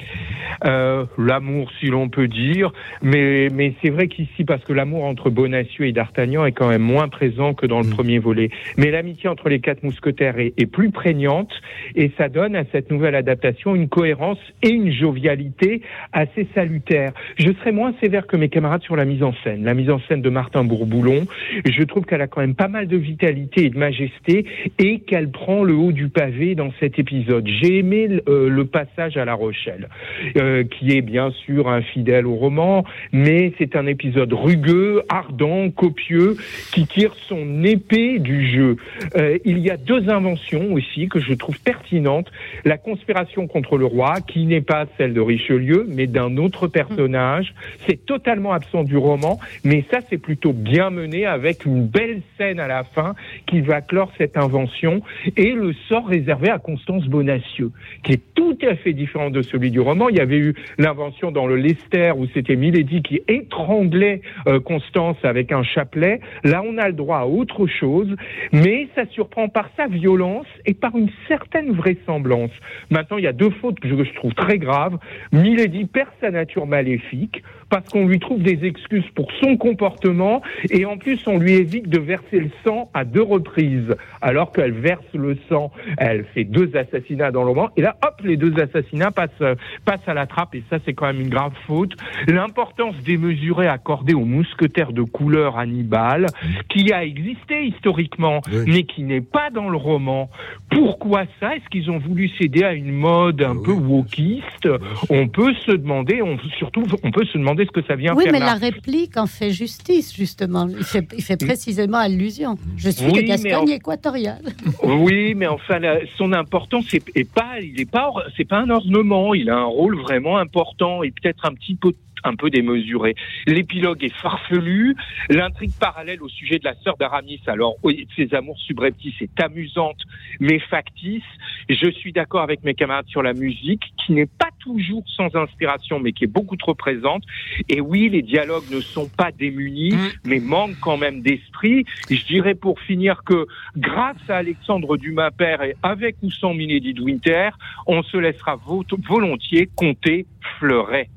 Euh, 0.64 1.04
l'amour, 1.18 1.70
si 1.78 1.86
l'on 1.86 2.08
peut 2.08 2.28
dire. 2.28 2.72
Mais, 3.02 3.48
mais 3.52 3.74
c'est 3.82 3.90
vrai 3.90 4.08
qu'ici, 4.08 4.44
parce 4.44 4.62
que 4.64 4.72
l'amour 4.72 5.04
entre 5.04 5.30
Bonacieux 5.30 5.86
et 5.86 5.92
D'Artagnan 5.92 6.44
est 6.46 6.52
quand 6.52 6.68
même 6.68 6.82
moins 6.82 7.08
présent 7.08 7.54
que 7.54 7.66
dans 7.66 7.80
le 7.80 7.86
Mm. 7.86 7.90
premier 7.90 8.18
volet. 8.18 8.50
Mais 8.76 8.90
l'amitié 8.90 9.28
entre 9.28 9.48
les 9.48 9.60
quatre 9.60 9.82
mousquetaires 9.82 10.38
est, 10.38 10.52
est 10.56 10.66
plus 10.66 10.90
prégnante 10.90 11.52
et 11.94 12.10
ça 12.18 12.28
donne 12.28 12.56
à 12.56 12.64
cette 12.72 12.90
nouvelle 12.90 13.14
adaptation 13.14 13.74
une 13.74 13.88
cohérence 13.88 14.38
et 14.62 14.70
une 14.70 14.92
jovialité 14.92 15.82
assez 16.12 16.46
salutaire. 16.54 17.12
Je 17.36 17.50
serais 17.52 17.72
moins 17.72 17.94
sévère 18.00 18.26
que 18.26 18.36
mes 18.36 18.48
camarades 18.48 18.82
sur 18.82 18.96
la 18.96 19.04
mise 19.04 19.22
en 19.22 19.27
scène. 19.44 19.64
La 19.64 19.74
mise 19.74 19.90
en 19.90 20.00
scène 20.08 20.22
de 20.22 20.30
Martin 20.30 20.64
Bourboulon, 20.64 21.26
je 21.64 21.82
trouve 21.82 22.04
qu'elle 22.04 22.20
a 22.20 22.26
quand 22.26 22.40
même 22.40 22.54
pas 22.54 22.68
mal 22.68 22.86
de 22.86 22.96
vitalité 22.96 23.66
et 23.66 23.70
de 23.70 23.78
majesté 23.78 24.44
et 24.78 25.00
qu'elle 25.00 25.30
prend 25.30 25.64
le 25.64 25.74
haut 25.74 25.92
du 25.92 26.08
pavé 26.08 26.54
dans 26.54 26.70
cet 26.80 26.98
épisode. 26.98 27.46
J'ai 27.46 27.78
aimé 27.78 28.08
euh, 28.28 28.48
le 28.48 28.64
passage 28.64 29.16
à 29.16 29.24
La 29.24 29.34
Rochelle, 29.34 29.88
euh, 30.36 30.64
qui 30.64 30.96
est 30.96 31.02
bien 31.02 31.30
sûr 31.30 31.68
infidèle 31.68 32.26
au 32.26 32.34
roman, 32.34 32.84
mais 33.12 33.52
c'est 33.58 33.76
un 33.76 33.86
épisode 33.86 34.32
rugueux, 34.32 35.02
ardent, 35.08 35.70
copieux, 35.70 36.36
qui 36.72 36.86
tire 36.86 37.14
son 37.28 37.64
épée 37.64 38.18
du 38.18 38.50
jeu. 38.50 38.76
Euh, 39.16 39.38
il 39.44 39.58
y 39.58 39.70
a 39.70 39.76
deux 39.76 40.08
inventions 40.08 40.72
aussi 40.72 41.08
que 41.08 41.20
je 41.20 41.32
trouve 41.34 41.60
pertinentes. 41.60 42.30
La 42.64 42.78
conspiration 42.78 43.46
contre 43.46 43.78
le 43.78 43.86
roi, 43.86 44.20
qui 44.20 44.46
n'est 44.46 44.60
pas 44.60 44.86
celle 44.96 45.14
de 45.14 45.20
Richelieu, 45.20 45.86
mais 45.88 46.06
d'un 46.06 46.36
autre 46.36 46.66
personnage. 46.66 47.54
C'est 47.86 48.04
totalement 48.04 48.52
absent 48.52 48.84
du 48.84 48.96
roman, 48.96 49.17
mais 49.64 49.84
ça 49.90 49.98
c'est 50.08 50.18
plutôt 50.18 50.52
bien 50.52 50.90
mené 50.90 51.26
avec 51.26 51.64
une 51.64 51.86
belle 51.86 52.22
scène 52.36 52.60
à 52.60 52.66
la 52.66 52.84
fin 52.84 53.14
qui 53.46 53.60
va 53.60 53.80
clore 53.80 54.12
cette 54.18 54.36
invention 54.36 55.02
et 55.36 55.52
le 55.52 55.72
sort 55.88 56.06
réservé 56.06 56.50
à 56.50 56.58
Constance 56.58 57.06
Bonacieux, 57.06 57.70
qui 58.02 58.12
est 58.12 58.22
tout 58.34 58.56
à 58.62 58.74
fait 58.76 58.92
différent 58.92 59.30
de 59.30 59.42
celui 59.42 59.70
du 59.70 59.80
roman. 59.80 60.08
Il 60.08 60.16
y 60.16 60.20
avait 60.20 60.38
eu 60.38 60.54
l'invention 60.78 61.30
dans 61.30 61.46
le 61.46 61.56
Lester 61.56 62.12
où 62.16 62.26
c'était 62.34 62.56
Milady 62.56 63.02
qui 63.02 63.20
étranglait 63.28 64.22
euh, 64.46 64.60
Constance 64.60 65.16
avec 65.22 65.52
un 65.52 65.62
chapelet. 65.62 66.20
Là, 66.44 66.62
on 66.64 66.78
a 66.78 66.88
le 66.88 66.94
droit 66.94 67.18
à 67.18 67.26
autre 67.26 67.66
chose, 67.66 68.14
mais 68.52 68.88
ça 68.94 69.06
surprend 69.06 69.48
par 69.48 69.70
sa 69.76 69.86
violence 69.86 70.46
et 70.66 70.74
par 70.74 70.96
une 70.96 71.10
certaine 71.26 71.72
vraisemblance. 71.72 72.50
Maintenant, 72.90 73.18
il 73.18 73.24
y 73.24 73.28
a 73.28 73.32
deux 73.32 73.50
fautes 73.50 73.80
que 73.80 73.88
je 73.88 74.14
trouve 74.14 74.34
très 74.34 74.58
graves. 74.58 74.98
Milady 75.32 75.84
perd 75.86 76.08
sa 76.20 76.30
nature 76.30 76.66
maléfique 76.66 77.42
parce 77.70 77.88
qu'on 77.88 78.06
lui 78.06 78.18
trouve 78.18 78.42
des 78.42 78.64
excuses 78.64 79.07
pour 79.14 79.28
son 79.40 79.56
comportement 79.56 80.42
et 80.70 80.84
en 80.84 80.96
plus 80.98 81.20
on 81.26 81.38
lui 81.38 81.52
évite 81.54 81.88
de 81.88 81.98
verser 81.98 82.40
le 82.40 82.50
sang 82.64 82.90
à 82.94 83.04
deux 83.04 83.22
reprises 83.22 83.94
alors 84.20 84.52
qu'elle 84.52 84.72
verse 84.72 85.04
le 85.14 85.36
sang. 85.48 85.70
Elle 85.98 86.24
fait 86.34 86.44
deux 86.44 86.70
assassinats 86.76 87.30
dans 87.30 87.42
le 87.42 87.50
roman 87.50 87.70
et 87.76 87.82
là 87.82 87.96
hop 88.04 88.20
les 88.24 88.36
deux 88.36 88.54
assassinats 88.60 89.10
passent, 89.10 89.56
passent 89.84 90.06
à 90.06 90.14
la 90.14 90.26
trappe 90.26 90.54
et 90.54 90.62
ça 90.70 90.78
c'est 90.84 90.94
quand 90.94 91.06
même 91.06 91.20
une 91.20 91.28
grave 91.30 91.52
faute. 91.66 91.92
L'importance 92.26 92.96
démesurée 93.04 93.66
accordée 93.68 94.14
au 94.14 94.24
mousquetaire 94.24 94.92
de 94.92 95.02
couleur 95.02 95.58
Hannibal 95.58 96.26
qui 96.68 96.92
a 96.92 97.04
existé 97.04 97.64
historiquement 97.64 98.40
mais 98.66 98.82
qui 98.84 99.02
n'est 99.02 99.20
pas 99.20 99.50
dans 99.50 99.68
le 99.68 99.76
roman. 99.76 100.30
Pourquoi 100.70 101.24
ça? 101.40 101.56
Est-ce 101.56 101.68
qu'ils 101.70 101.90
ont 101.90 101.98
voulu 101.98 102.28
céder 102.38 102.64
à 102.64 102.72
une 102.74 102.92
mode 102.92 103.42
un 103.42 103.56
peu 103.56 103.72
wokiste? 103.72 104.68
On 105.10 105.28
peut 105.28 105.54
se 105.66 105.72
demander, 105.72 106.22
on, 106.22 106.38
surtout 106.58 106.84
on 107.02 107.10
peut 107.10 107.24
se 107.24 107.38
demander 107.38 107.64
ce 107.64 107.70
que 107.70 107.82
ça 107.86 107.94
vient 107.96 108.14
Oui, 108.14 108.24
faire 108.24 108.32
mais 108.32 108.40
là. 108.40 108.46
la 108.46 108.54
réplique 108.54 108.97
en 109.16 109.26
fait 109.26 109.50
justice, 109.50 110.14
justement. 110.14 110.66
Il 110.68 110.84
fait, 110.84 111.06
il 111.16 111.22
fait 111.22 111.36
précisément 111.36 111.98
allusion. 111.98 112.58
Je 112.76 112.90
suis 112.90 113.06
Oui, 113.06 113.12
de 113.12 113.20
Gascogne 113.22 113.54
en- 113.54 113.66
équatoriale. 113.66 114.42
Oui, 114.82 115.34
mais 115.34 115.46
enfin, 115.46 115.78
la- 115.78 116.00
son 116.16 116.32
importance 116.32 116.92
est, 116.94 117.04
est 117.14 117.30
pas, 117.30 117.60
il 117.60 117.80
est 117.80 117.90
pas, 117.90 118.10
c'est 118.36 118.44
pas 118.48 118.58
un 118.58 118.70
ornement. 118.70 119.34
Il 119.34 119.50
a 119.50 119.56
un 119.58 119.64
rôle 119.64 119.96
vraiment 120.00 120.38
important 120.38 121.02
et 121.02 121.10
peut-être 121.10 121.44
un 121.46 121.54
petit 121.54 121.74
peu 121.74 121.92
un 122.24 122.34
peu 122.34 122.50
démesuré. 122.50 123.14
L'épilogue 123.46 124.02
est 124.04 124.14
farfelu, 124.14 124.94
l'intrigue 125.30 125.72
parallèle 125.78 126.22
au 126.22 126.28
sujet 126.28 126.58
de 126.58 126.64
la 126.64 126.74
sœur 126.82 126.96
d'Aramis, 126.96 127.40
alors 127.46 127.76
de 127.84 127.96
ses 128.16 128.34
amours 128.34 128.58
subreptices, 128.58 129.20
est 129.20 129.40
amusante 129.40 130.00
mais 130.40 130.58
factice. 130.58 131.22
Je 131.68 131.90
suis 131.90 132.12
d'accord 132.12 132.42
avec 132.42 132.62
mes 132.64 132.74
camarades 132.74 133.08
sur 133.08 133.22
la 133.22 133.32
musique, 133.34 133.82
qui 133.98 134.12
n'est 134.12 134.26
pas 134.26 134.48
toujours 134.60 135.04
sans 135.08 135.34
inspiration, 135.36 136.00
mais 136.00 136.12
qui 136.12 136.24
est 136.24 136.32
beaucoup 136.32 136.56
trop 136.56 136.74
présente. 136.74 137.24
Et 137.68 137.80
oui, 137.80 138.08
les 138.08 138.22
dialogues 138.22 138.70
ne 138.70 138.80
sont 138.80 139.08
pas 139.08 139.30
démunis, 139.32 139.94
mais 140.24 140.40
manquent 140.40 140.78
quand 140.80 140.96
même 140.96 141.20
d'esprit. 141.20 141.84
Je 142.10 142.24
dirais 142.24 142.54
pour 142.54 142.80
finir 142.80 143.22
que 143.24 143.46
grâce 143.76 144.16
à 144.28 144.36
Alexandre 144.36 144.96
Dumas 144.96 145.30
père 145.30 145.62
et 145.62 145.74
avec 145.82 146.16
ou 146.22 146.30
sans 146.30 146.54
Milady 146.54 146.94
de 146.94 147.02
Winter, 147.02 147.50
on 147.86 148.02
se 148.02 148.16
laissera 148.16 148.56
vo- 148.56 148.84
volontiers 149.08 149.68
compter 149.76 150.26
Fleuret. 150.58 151.08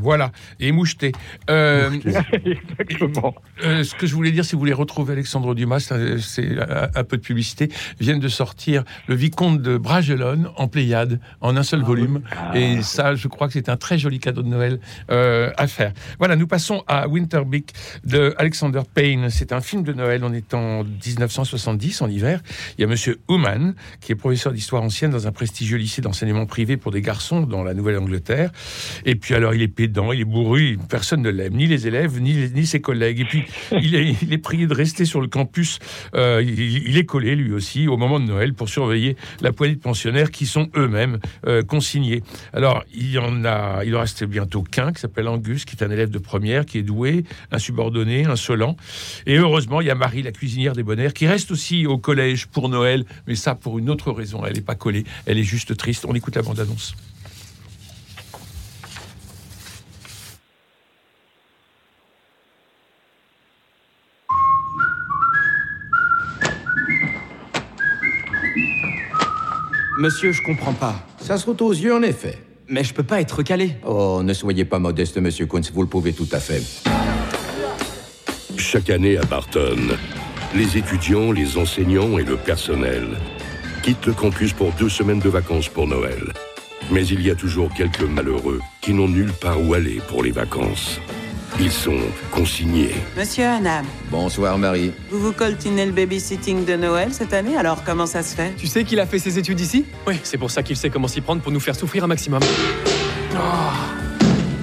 Voilà, 0.00 0.32
et 0.60 0.72
moucheté. 0.72 1.12
Euh, 1.50 1.90
Exactement. 2.78 3.34
euh, 3.64 3.84
ce 3.84 3.94
que 3.94 4.06
je 4.06 4.14
voulais 4.14 4.30
dire, 4.32 4.44
si 4.44 4.52
vous 4.52 4.58
voulez 4.58 4.72
retrouver 4.72 5.12
Alexandre 5.12 5.54
Dumas, 5.54 5.80
c'est- 6.20 6.56
un, 6.94 7.04
peu 7.04 7.16
de 7.16 7.22
publicité, 7.22 7.68
viennent 8.00 8.20
de 8.20 8.28
sortir 8.28 8.84
le 9.06 9.14
Vicomte 9.14 9.62
de 9.62 9.76
Bragelonne 9.76 10.48
en 10.56 10.68
Pléiade, 10.68 11.20
en 11.40 11.56
un 11.56 11.62
seul 11.62 11.82
volume. 11.82 12.22
Et 12.54 12.82
ça, 12.82 13.14
je 13.14 13.28
crois 13.28 13.46
que 13.46 13.52
c'est 13.54 13.68
un 13.68 13.76
très 13.76 13.98
joli 13.98 14.18
cadeau 14.18 14.42
de 14.42 14.48
Noël 14.48 14.80
euh, 15.10 15.50
à 15.56 15.66
faire. 15.66 15.92
Voilà, 16.18 16.36
nous 16.36 16.46
passons 16.46 16.82
à 16.86 17.08
Winterbeak 17.08 17.72
de 18.04 18.34
Alexander 18.38 18.82
Payne. 18.92 19.30
C'est 19.30 19.52
un 19.52 19.60
film 19.60 19.82
de 19.82 19.92
Noël. 19.92 20.22
On 20.24 20.32
est 20.32 20.54
en 20.54 20.84
1970, 20.84 22.02
en 22.02 22.08
hiver. 22.08 22.40
Il 22.78 22.82
y 22.82 22.84
a 22.84 22.86
Monsieur 22.86 23.18
Human, 23.28 23.74
qui 24.00 24.12
est 24.12 24.16
professeur 24.16 24.52
d'histoire 24.52 24.82
ancienne 24.82 25.10
dans 25.10 25.26
un 25.26 25.32
prestigieux 25.32 25.76
lycée 25.78 26.02
d'enseignement 26.02 26.46
privé 26.46 26.76
pour 26.76 26.92
des 26.92 27.02
garçons 27.02 27.42
dans 27.42 27.62
la 27.62 27.74
Nouvelle-Angleterre. 27.74 28.50
Et 29.04 29.14
puis 29.16 29.34
alors, 29.34 29.54
il 29.54 29.62
est 29.62 29.68
pédant, 29.84 30.12
il 30.12 30.20
est 30.22 30.24
bourru, 30.24 30.78
personne 30.88 31.20
ne 31.20 31.28
l'aime, 31.28 31.52
ni 31.52 31.66
les 31.66 31.86
élèves, 31.86 32.18
ni, 32.18 32.66
ses 32.66 32.80
collègues. 32.80 33.20
Et 33.20 33.24
puis, 33.26 33.44
il 33.72 33.94
est, 33.94 34.38
prié 34.38 34.66
de 34.66 34.72
rester 34.72 35.04
sur 35.04 35.20
le 35.20 35.26
campus. 35.28 35.78
Euh, 36.14 36.42
il, 36.42 36.88
il 36.88 36.96
est 36.96 37.04
collé, 37.04 37.36
lui 37.36 37.52
aussi, 37.52 37.86
au 37.86 37.98
moment 37.98 38.18
de 38.18 38.24
Noël 38.24 38.54
pour 38.54 38.70
surveiller 38.70 39.16
la 39.42 39.52
poignée 39.52 39.74
de 39.74 39.80
pensionnaires 39.80 40.30
qui 40.30 40.46
sont 40.46 40.70
eux-mêmes 40.74 41.18
euh, 41.46 41.62
consignés. 41.62 42.22
Alors, 42.54 42.82
il 42.94 43.10
y 43.10 43.18
en 43.18 43.44
a, 43.44 43.84
il 43.84 43.94
en 43.94 44.00
reste 44.00 44.24
bientôt 44.24 44.62
qu'un 44.62 44.90
qui 44.90 45.02
s'appelle 45.02 45.28
Angus, 45.28 45.66
qui 45.66 45.76
est 45.76 45.84
un 45.84 45.90
élève 45.90 46.10
de 46.10 46.18
première, 46.18 46.64
qui 46.64 46.78
est 46.78 46.82
doué, 46.82 47.24
insubordonné, 47.52 48.24
insolent. 48.24 48.76
Et 49.26 49.36
heureusement, 49.36 49.82
il 49.82 49.88
y 49.88 49.90
a 49.90 49.94
Marie, 49.94 50.22
la 50.22 50.32
cuisinière 50.32 50.72
des 50.72 50.82
bonheurs, 50.82 51.12
qui 51.12 51.26
reste 51.26 51.50
aussi 51.50 51.86
au 51.86 51.98
collège 51.98 52.46
pour 52.46 52.70
Noël, 52.70 53.04
mais 53.26 53.34
ça 53.34 53.54
pour 53.54 53.78
une 53.78 53.90
autre 53.90 54.12
raison. 54.12 54.46
Elle 54.46 54.54
n'est 54.54 54.62
pas 54.62 54.76
collée, 54.76 55.04
elle 55.26 55.36
est 55.36 55.42
juste 55.42 55.76
triste. 55.76 56.06
On 56.08 56.14
écoute 56.14 56.36
la 56.36 56.42
bande-annonce. 56.42 56.94
Monsieur, 70.04 70.32
je 70.32 70.42
comprends 70.42 70.74
pas. 70.74 70.96
Ça 71.18 71.38
saute 71.38 71.62
aux 71.62 71.72
yeux, 71.72 71.94
en 71.94 72.02
effet. 72.02 72.38
Mais 72.68 72.84
je 72.84 72.92
peux 72.92 73.02
pas 73.02 73.22
être 73.22 73.42
calé. 73.42 73.76
Oh, 73.86 74.20
ne 74.22 74.34
soyez 74.34 74.66
pas 74.66 74.78
modeste, 74.78 75.16
monsieur 75.16 75.46
Kunz, 75.46 75.70
vous 75.72 75.80
le 75.80 75.88
pouvez 75.88 76.12
tout 76.12 76.28
à 76.30 76.40
fait. 76.40 76.62
Chaque 78.58 78.90
année 78.90 79.16
à 79.16 79.22
Barton, 79.22 79.78
les 80.54 80.76
étudiants, 80.76 81.32
les 81.32 81.56
enseignants 81.56 82.18
et 82.18 82.24
le 82.24 82.36
personnel 82.36 83.16
quittent 83.82 84.04
le 84.04 84.12
campus 84.12 84.52
pour 84.52 84.72
deux 84.72 84.90
semaines 84.90 85.20
de 85.20 85.30
vacances 85.30 85.70
pour 85.70 85.86
Noël. 85.86 86.34
Mais 86.90 87.06
il 87.06 87.22
y 87.22 87.30
a 87.30 87.34
toujours 87.34 87.72
quelques 87.72 88.02
malheureux 88.02 88.60
qui 88.82 88.92
n'ont 88.92 89.08
nulle 89.08 89.32
part 89.32 89.58
où 89.58 89.72
aller 89.72 90.02
pour 90.06 90.22
les 90.22 90.32
vacances. 90.32 91.00
Ils 91.60 91.70
sont 91.70 91.96
consignés. 92.32 92.94
Monsieur 93.16 93.44
Hanam, 93.44 93.84
Bonsoir, 94.10 94.58
Marie. 94.58 94.92
vous 95.10 95.20
vous 95.20 95.32
coltinez 95.32 95.86
le 95.86 95.92
babysitting 95.92 96.64
de 96.64 96.74
Noël 96.74 97.12
cette 97.12 97.32
année, 97.32 97.56
alors 97.56 97.84
comment 97.84 98.06
ça 98.06 98.22
se 98.22 98.34
fait? 98.34 98.52
Tu 98.56 98.66
sais 98.66 98.82
qu'il 98.84 98.98
a 98.98 99.06
fait 99.06 99.18
ses 99.20 99.38
études 99.38 99.60
ici? 99.60 99.84
Oui, 100.06 100.18
c'est 100.24 100.36
pour 100.38 100.50
ça 100.50 100.62
qu'il 100.62 100.76
sait 100.76 100.90
comment 100.90 101.06
s'y 101.08 101.20
prendre 101.20 101.42
pour 101.42 101.52
nous 101.52 101.60
faire 101.60 101.76
souffrir 101.76 102.04
un 102.04 102.08
maximum. 102.08 102.40
Ah. 103.36 103.72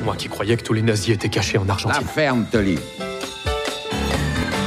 Moi 0.04 0.16
qui 0.18 0.28
croyais 0.28 0.58
que 0.58 0.64
tous 0.64 0.74
les 0.74 0.82
nazis 0.82 1.16
étaient 1.16 1.30
cachés 1.30 1.58
en 1.58 1.64
La 1.66 1.74
Argentine. 1.74 2.08
ferme, 2.08 2.46
Tolly. 2.52 2.78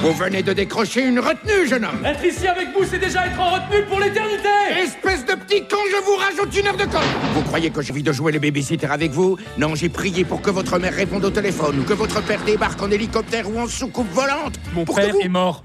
Vous 0.05 0.13
venez 0.13 0.43
de 0.43 0.53
décrocher 0.53 1.07
une 1.07 1.19
retenue, 1.19 1.67
jeune 1.67 1.83
homme. 1.83 2.05
Être 2.05 2.23
ici 2.23 2.47
avec 2.47 2.69
vous, 2.77 2.85
c'est 2.85 2.99
déjà 2.99 3.27
être 3.27 3.41
en 3.41 3.53
retenue 3.53 3.87
pour 3.89 3.99
l'éternité. 3.99 4.51
Espèce 4.77 5.25
de 5.25 5.33
petit 5.33 5.63
con, 5.67 5.79
je 5.91 6.05
vous 6.05 6.17
rajoute 6.17 6.55
une 6.61 6.67
heure 6.67 6.77
de 6.77 6.85
colle. 6.85 7.01
Vous 7.35 7.41
croyez 7.41 7.71
que 7.71 7.81
j'ai 7.81 7.91
envie 7.91 8.03
de 8.03 8.13
jouer 8.13 8.31
les 8.31 8.39
babysitters 8.39 8.93
avec 8.93 9.13
vous? 9.13 9.39
Non, 9.57 9.75
j'ai 9.75 9.89
prié 9.89 10.27
pour 10.27 10.43
que 10.43 10.51
votre 10.51 10.79
mère 10.79 10.93
réponde 10.93 11.25
au 11.25 11.31
téléphone, 11.31 11.81
ou 11.81 11.85
que 11.85 11.95
votre 11.95 12.23
père 12.23 12.45
débarque 12.45 12.83
en 12.83 12.91
hélicoptère 12.91 13.51
ou 13.51 13.59
en 13.59 13.67
soucoupe 13.67 14.13
volante. 14.13 14.61
Mon 14.75 14.85
pour 14.85 14.97
père 14.97 15.15
vous... 15.15 15.21
est 15.21 15.29
mort. 15.29 15.65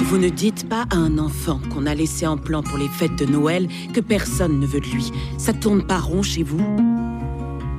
Vous 0.00 0.18
ne 0.18 0.28
dites 0.28 0.68
pas 0.68 0.84
à 0.90 0.96
un 0.96 1.16
enfant 1.16 1.60
qu'on 1.72 1.86
a 1.86 1.94
laissé 1.94 2.26
en 2.26 2.36
plan 2.36 2.62
pour 2.62 2.76
les 2.76 2.88
fêtes 2.88 3.16
de 3.16 3.24
Noël 3.24 3.68
que 3.94 4.00
personne 4.00 4.60
ne 4.60 4.66
veut 4.66 4.80
de 4.80 4.86
lui. 4.88 5.12
Ça 5.38 5.54
tourne 5.54 5.86
pas 5.86 5.96
rond 5.96 6.22
chez 6.22 6.42
vous? 6.42 6.60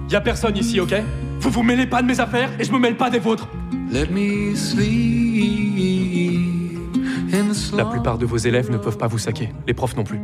Y 0.09 0.15
a 0.15 0.21
personne 0.21 0.57
ici, 0.57 0.79
ok? 0.79 0.95
Vous 1.39 1.49
vous 1.49 1.63
mêlez 1.63 1.87
pas 1.87 2.01
de 2.01 2.07
mes 2.07 2.19
affaires 2.19 2.49
et 2.59 2.63
je 2.63 2.71
me 2.71 2.79
mêle 2.79 2.97
pas 2.97 3.09
des 3.09 3.19
vôtres. 3.19 3.47
La 7.73 7.85
plupart 7.85 8.17
de 8.17 8.25
vos 8.25 8.37
élèves 8.37 8.69
ne 8.69 8.77
peuvent 8.77 8.97
pas 8.97 9.07
vous 9.07 9.17
saquer, 9.17 9.49
les 9.67 9.73
profs 9.73 9.95
non 9.95 10.03
plus. 10.03 10.19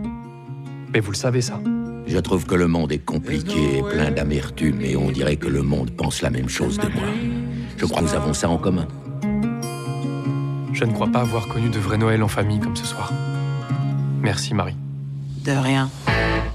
Mais 0.93 0.99
vous 0.99 1.11
le 1.11 1.17
savez 1.17 1.41
ça. 1.41 1.59
Je 2.07 2.17
trouve 2.19 2.45
que 2.45 2.55
le 2.55 2.67
monde 2.67 2.91
est 2.91 2.99
compliqué 2.99 3.77
et 3.77 3.81
plein 3.81 4.11
d'amertume, 4.11 4.81
et 4.81 4.95
on 4.95 5.09
dirait 5.09 5.37
que 5.37 5.47
le 5.47 5.63
monde 5.63 5.91
pense 5.91 6.21
la 6.21 6.29
même 6.29 6.49
chose 6.49 6.77
de 6.77 6.87
moi. 6.87 7.07
Je 7.77 7.85
crois 7.85 8.01
que 8.01 8.07
nous 8.07 8.13
avons 8.13 8.33
ça 8.33 8.49
en 8.49 8.57
commun. 8.57 8.87
Je 10.73 10.83
ne 10.83 10.91
crois 10.91 11.07
pas 11.07 11.21
avoir 11.21 11.47
connu 11.47 11.69
de 11.69 11.79
vrai 11.79 11.97
Noël 11.97 12.21
en 12.21 12.27
famille 12.27 12.59
comme 12.59 12.75
ce 12.75 12.85
soir. 12.85 13.11
Merci 14.21 14.53
Marie. 14.53 14.75
De 15.43 15.51
rien. 15.51 15.89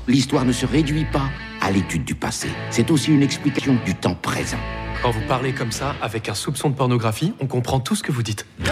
L'histoire 0.07 0.45
ne 0.45 0.53
se 0.53 0.67
réduit 0.67 1.07
pas 1.11 1.31
à 1.71 1.73
l'étude 1.73 2.05
du 2.05 2.17
passé. 2.17 2.49
C'est 2.71 2.91
aussi 2.91 3.13
une 3.13 3.23
explication 3.23 3.79
du 3.85 3.95
temps 3.95 4.17
présent. 4.17 4.59
Quand 5.03 5.13
vous 5.13 5.21
parlez 5.29 5.53
comme 5.53 5.71
ça, 5.71 5.95
avec 6.03 6.29
un 6.29 6.35
soupçon 6.35 6.69
de 6.69 6.75
pornographie, 6.75 7.33
on 7.39 7.47
comprend 7.47 7.79
tout 7.79 7.95
ce 7.95 8.03
que 8.03 8.11
vous 8.11 8.25
dites. 8.25 8.45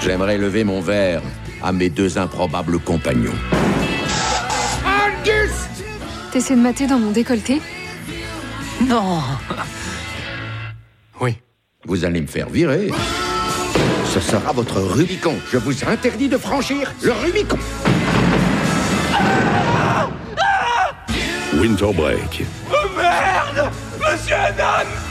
J'aimerais 0.00 0.38
lever 0.38 0.62
mon 0.62 0.80
verre 0.80 1.22
à 1.60 1.72
mes 1.72 1.90
deux 1.90 2.18
improbables 2.18 2.78
compagnons. 2.78 3.34
T'essaies 6.30 6.54
de 6.54 6.60
mater 6.60 6.86
dans 6.86 7.00
mon 7.00 7.10
décolleté 7.10 7.60
Non 8.86 9.18
Oui. 11.20 11.36
Vous 11.84 12.04
allez 12.04 12.20
me 12.20 12.28
faire 12.28 12.48
virer. 12.48 12.92
Ce 14.06 14.20
sera 14.20 14.52
votre 14.52 14.80
Rubicon. 14.80 15.34
Je 15.50 15.58
vous 15.58 15.84
interdis 15.84 16.28
de 16.28 16.38
franchir 16.38 16.92
le 17.02 17.10
Rubicon. 17.10 17.58
Winter 21.60 21.92
Break. 21.92 22.46
Oh 22.72 22.88
merde 22.96 23.70
Monsieur 24.00 24.34
Adam 24.34 25.09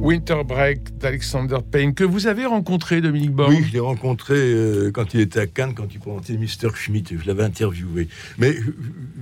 Winter 0.00 0.42
Break 0.46 0.96
d'Alexander 0.96 1.58
Payne, 1.70 1.92
que 1.92 2.04
vous 2.04 2.26
avez 2.26 2.46
rencontré, 2.46 3.02
Dominique 3.02 3.32
Borg. 3.32 3.50
Oui, 3.50 3.62
je 3.68 3.74
l'ai 3.74 3.80
rencontré 3.80 4.34
euh, 4.34 4.90
quand 4.90 5.12
il 5.12 5.20
était 5.20 5.40
à 5.40 5.46
Cannes, 5.46 5.74
quand 5.74 5.88
il 5.92 6.00
présentait 6.00 6.38
Mr. 6.38 6.74
Schmidt. 6.74 7.18
Je 7.22 7.26
l'avais 7.26 7.42
interviewé. 7.42 8.08
Mais 8.38 8.48
euh, 8.48 8.74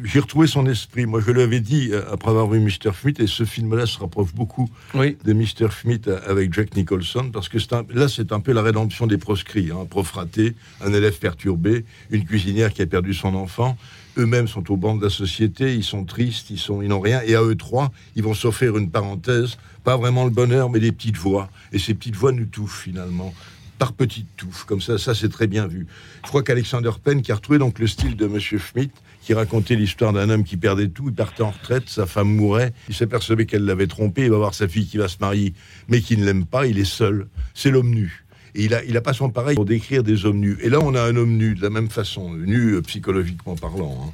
j'ai 0.05 0.21
retrouvé 0.21 0.47
son 0.47 0.67
esprit. 0.67 1.05
Moi, 1.05 1.21
je 1.21 1.33
lui 1.33 1.43
avais 1.43 1.59
dit, 1.59 1.91
euh, 1.91 2.03
après 2.13 2.31
avoir 2.31 2.47
vu 2.47 2.61
Mr. 2.61 2.93
Schmidt, 2.95 3.21
et 3.21 3.27
ce 3.27 3.45
film-là 3.45 3.87
se 3.87 3.99
rapproche 3.99 4.33
beaucoup 4.33 4.71
de 4.95 5.33
Mr. 5.33 5.69
Schmidt 5.69 6.09
avec 6.25 6.55
Jack 6.55 6.77
Nicholson, 6.77 7.31
parce 7.33 7.49
que 7.49 7.59
un, 7.75 7.85
là, 7.93 8.09
c'est 8.09 8.31
un 8.31 8.39
peu 8.39 8.53
la 8.53 8.63
rédemption 8.63 9.09
des 9.09 9.19
proscrits. 9.19 9.71
Hein. 9.73 9.79
Un 9.83 9.87
prof 9.87 10.13
raté, 10.13 10.55
un 10.81 10.93
élève 10.93 11.19
perturbé, 11.19 11.85
une 12.11 12.25
cuisinière 12.25 12.73
qui 12.73 12.83
a 12.83 12.87
perdu 12.87 13.15
son 13.15 13.35
enfant 13.35 13.77
eux-mêmes 14.19 14.49
sont 14.49 14.71
au 14.71 14.77
banc 14.77 14.97
de 14.97 15.05
la 15.05 15.11
société, 15.11 15.75
ils 15.75 15.85
sont 15.85 16.05
tristes, 16.05 16.51
ils 16.51 16.59
sont, 16.59 16.83
ils 16.83 16.89
n'ont 16.89 17.01
rien, 17.01 17.21
et 17.25 17.35
à 17.35 17.43
eux 17.43 17.57
trois, 17.57 17.93
ils 18.17 18.23
vont 18.23 18.35
s'offrir 18.35 18.77
une 18.77 18.91
parenthèse, 18.91 19.59
pas 19.85 19.97
vraiment 19.97 20.25
le 20.25 20.31
bonheur, 20.31 20.71
mais 20.71 20.81
des 20.81 20.93
petites 20.93 21.17
voix, 21.17 21.51
et 21.73 21.79
ces 21.79 21.95
petites 21.95 22.17
voix 22.17 22.33
nous 22.33 22.47
touchent 22.47 22.81
finalement 22.83 23.33
par 23.79 23.93
petites 23.93 24.37
touches, 24.37 24.65
comme 24.65 24.81
ça, 24.81 24.99
ça 24.99 25.15
c'est 25.15 25.29
très 25.29 25.47
bien 25.47 25.67
vu. 25.67 25.87
Je 26.25 26.29
crois 26.29 26.43
qu'Alexander 26.43 26.91
Penn, 27.03 27.23
qui 27.23 27.31
a 27.31 27.37
retrouvé 27.37 27.59
donc 27.59 27.79
le 27.79 27.87
style 27.87 28.17
de 28.17 28.27
Monsieur 28.27 28.59
Schmidt, 28.59 28.93
qui 29.23 29.35
racontait 29.35 29.77
l'histoire 29.77 30.13
d'un 30.13 30.31
homme 30.31 30.45
qui 30.45 30.57
perdait 30.57 30.89
tout, 30.89 31.05
il 31.09 31.15
partait 31.15 31.43
en 31.43 31.51
retraite, 31.51 31.89
sa 31.89 32.07
femme 32.07 32.29
mourait, 32.29 32.73
il 32.89 33.07
perçu 33.07 33.37
qu'elle 33.47 33.65
l'avait 33.65 33.87
trompé, 33.87 34.25
il 34.25 34.31
va 34.31 34.39
voir 34.39 34.55
sa 34.55 34.67
fille 34.67 34.87
qui 34.87 34.99
va 34.99 35.07
se 35.07 35.19
marier, 35.21 35.55
mais 35.89 36.01
qui 36.01 36.17
ne 36.17 36.25
l'aime 36.25 36.45
pas, 36.45 36.67
il 36.67 36.79
est 36.79 36.85
seul, 36.85 37.29
c'est 37.55 37.71
l'homme 37.71 37.91
nu. 37.91 38.25
Et 38.55 38.65
il 38.65 38.75
a, 38.75 38.85
il 38.85 38.97
a 38.97 39.01
pas 39.01 39.13
son 39.13 39.31
pareil 39.31 39.55
pour 39.55 39.65
décrire 39.65 40.03
des 40.03 40.25
hommes 40.25 40.39
nus. 40.39 40.59
Et 40.63 40.69
là, 40.69 40.79
on 40.81 40.95
a 40.95 41.03
un 41.03 41.17
homme 41.17 41.37
nu 41.37 41.55
de 41.55 41.63
la 41.63 41.71
même 41.71 41.89
façon, 41.89 42.33
nu 42.35 42.75
euh, 42.75 42.83
psychologiquement 42.83 43.57
parlant, 43.57 43.97
hein. 44.07 44.13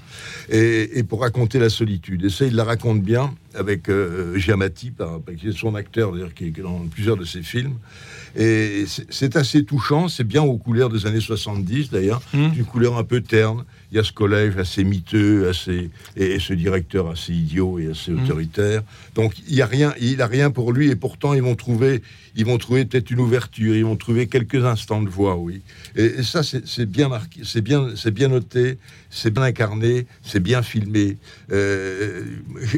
et, 0.51 1.03
pour 1.03 1.21
raconter 1.21 1.59
la 1.59 1.71
solitude. 1.71 2.25
Et 2.25 2.31
ça, 2.31 2.45
il 2.45 2.55
la 2.55 2.65
raconte 2.65 3.03
bien 3.03 3.35
avec 3.55 3.89
euh, 3.89 4.37
Giamatti, 4.37 4.93
qui 5.39 5.49
est 5.49 5.53
son 5.57 5.75
acteur, 5.75 6.13
d'ailleurs, 6.13 6.35
qui 6.35 6.47
est 6.47 6.51
dans 6.61 6.87
plusieurs 6.91 7.17
de 7.17 7.25
ses 7.25 7.43
films. 7.43 7.75
Et 8.37 8.85
c'est 9.11 9.37
assez 9.37 9.65
touchant, 9.65 10.09
c'est 10.09 10.25
bien 10.25 10.43
aux 10.43 10.57
couleurs 10.57 10.91
des 10.91 11.07
années 11.07 11.21
70 11.21 11.91
d'ailleurs, 11.91 12.21
mmh. 12.33 12.39
une 12.57 12.65
couleur 12.65 12.99
un 12.99 13.05
peu 13.05 13.21
terne. 13.21 13.65
Il 13.95 13.99
y 13.99 14.01
a 14.01 14.03
ce 14.03 14.13
collège 14.13 14.57
assez 14.57 14.83
miteux, 14.83 15.49
assez 15.49 15.89
et, 16.17 16.41
ce 16.41 16.53
directeur 16.53 17.11
assez 17.11 17.33
idiot 17.33 17.79
et 17.79 17.93
assez 17.93 18.11
mmh. 18.11 18.25
autoritaire. 18.25 18.83
Donc 19.15 19.35
il 19.47 19.55
y 19.55 19.63
a 19.63 19.67
rien, 19.67 19.95
il 20.01 20.21
a 20.21 20.27
rien 20.27 20.51
pour 20.51 20.73
lui 20.73 20.91
et 20.91 20.97
pourtant 20.97 21.33
ils 21.33 21.43
vont 21.43 21.55
trouver, 21.55 22.03
ils 22.35 22.45
vont 22.45 22.59
trouver 22.59 22.87
peut-être 22.87 23.13
une 23.13 23.21
ouverture, 23.21 23.77
ils 23.77 23.85
vont 23.85 23.95
trouver 23.95 24.27
quelques 24.27 24.65
instants 24.65 25.01
de 25.01 25.09
voix, 25.09 25.37
oui. 25.37 25.63
Et, 25.95 26.25
ça 26.25 26.43
c'est 26.43 26.87
bien 26.87 27.09
marqué, 27.09 27.43
c'est 27.45 27.61
bien, 27.61 27.91
c'est 27.95 28.11
bien 28.11 28.27
noté, 28.27 28.79
c'est 29.11 29.31
bien 29.31 29.45
incarné, 29.45 30.09
c'est 30.25 30.41
bien 30.41 30.63
filmé. 30.63 31.17
Euh, 31.53 32.25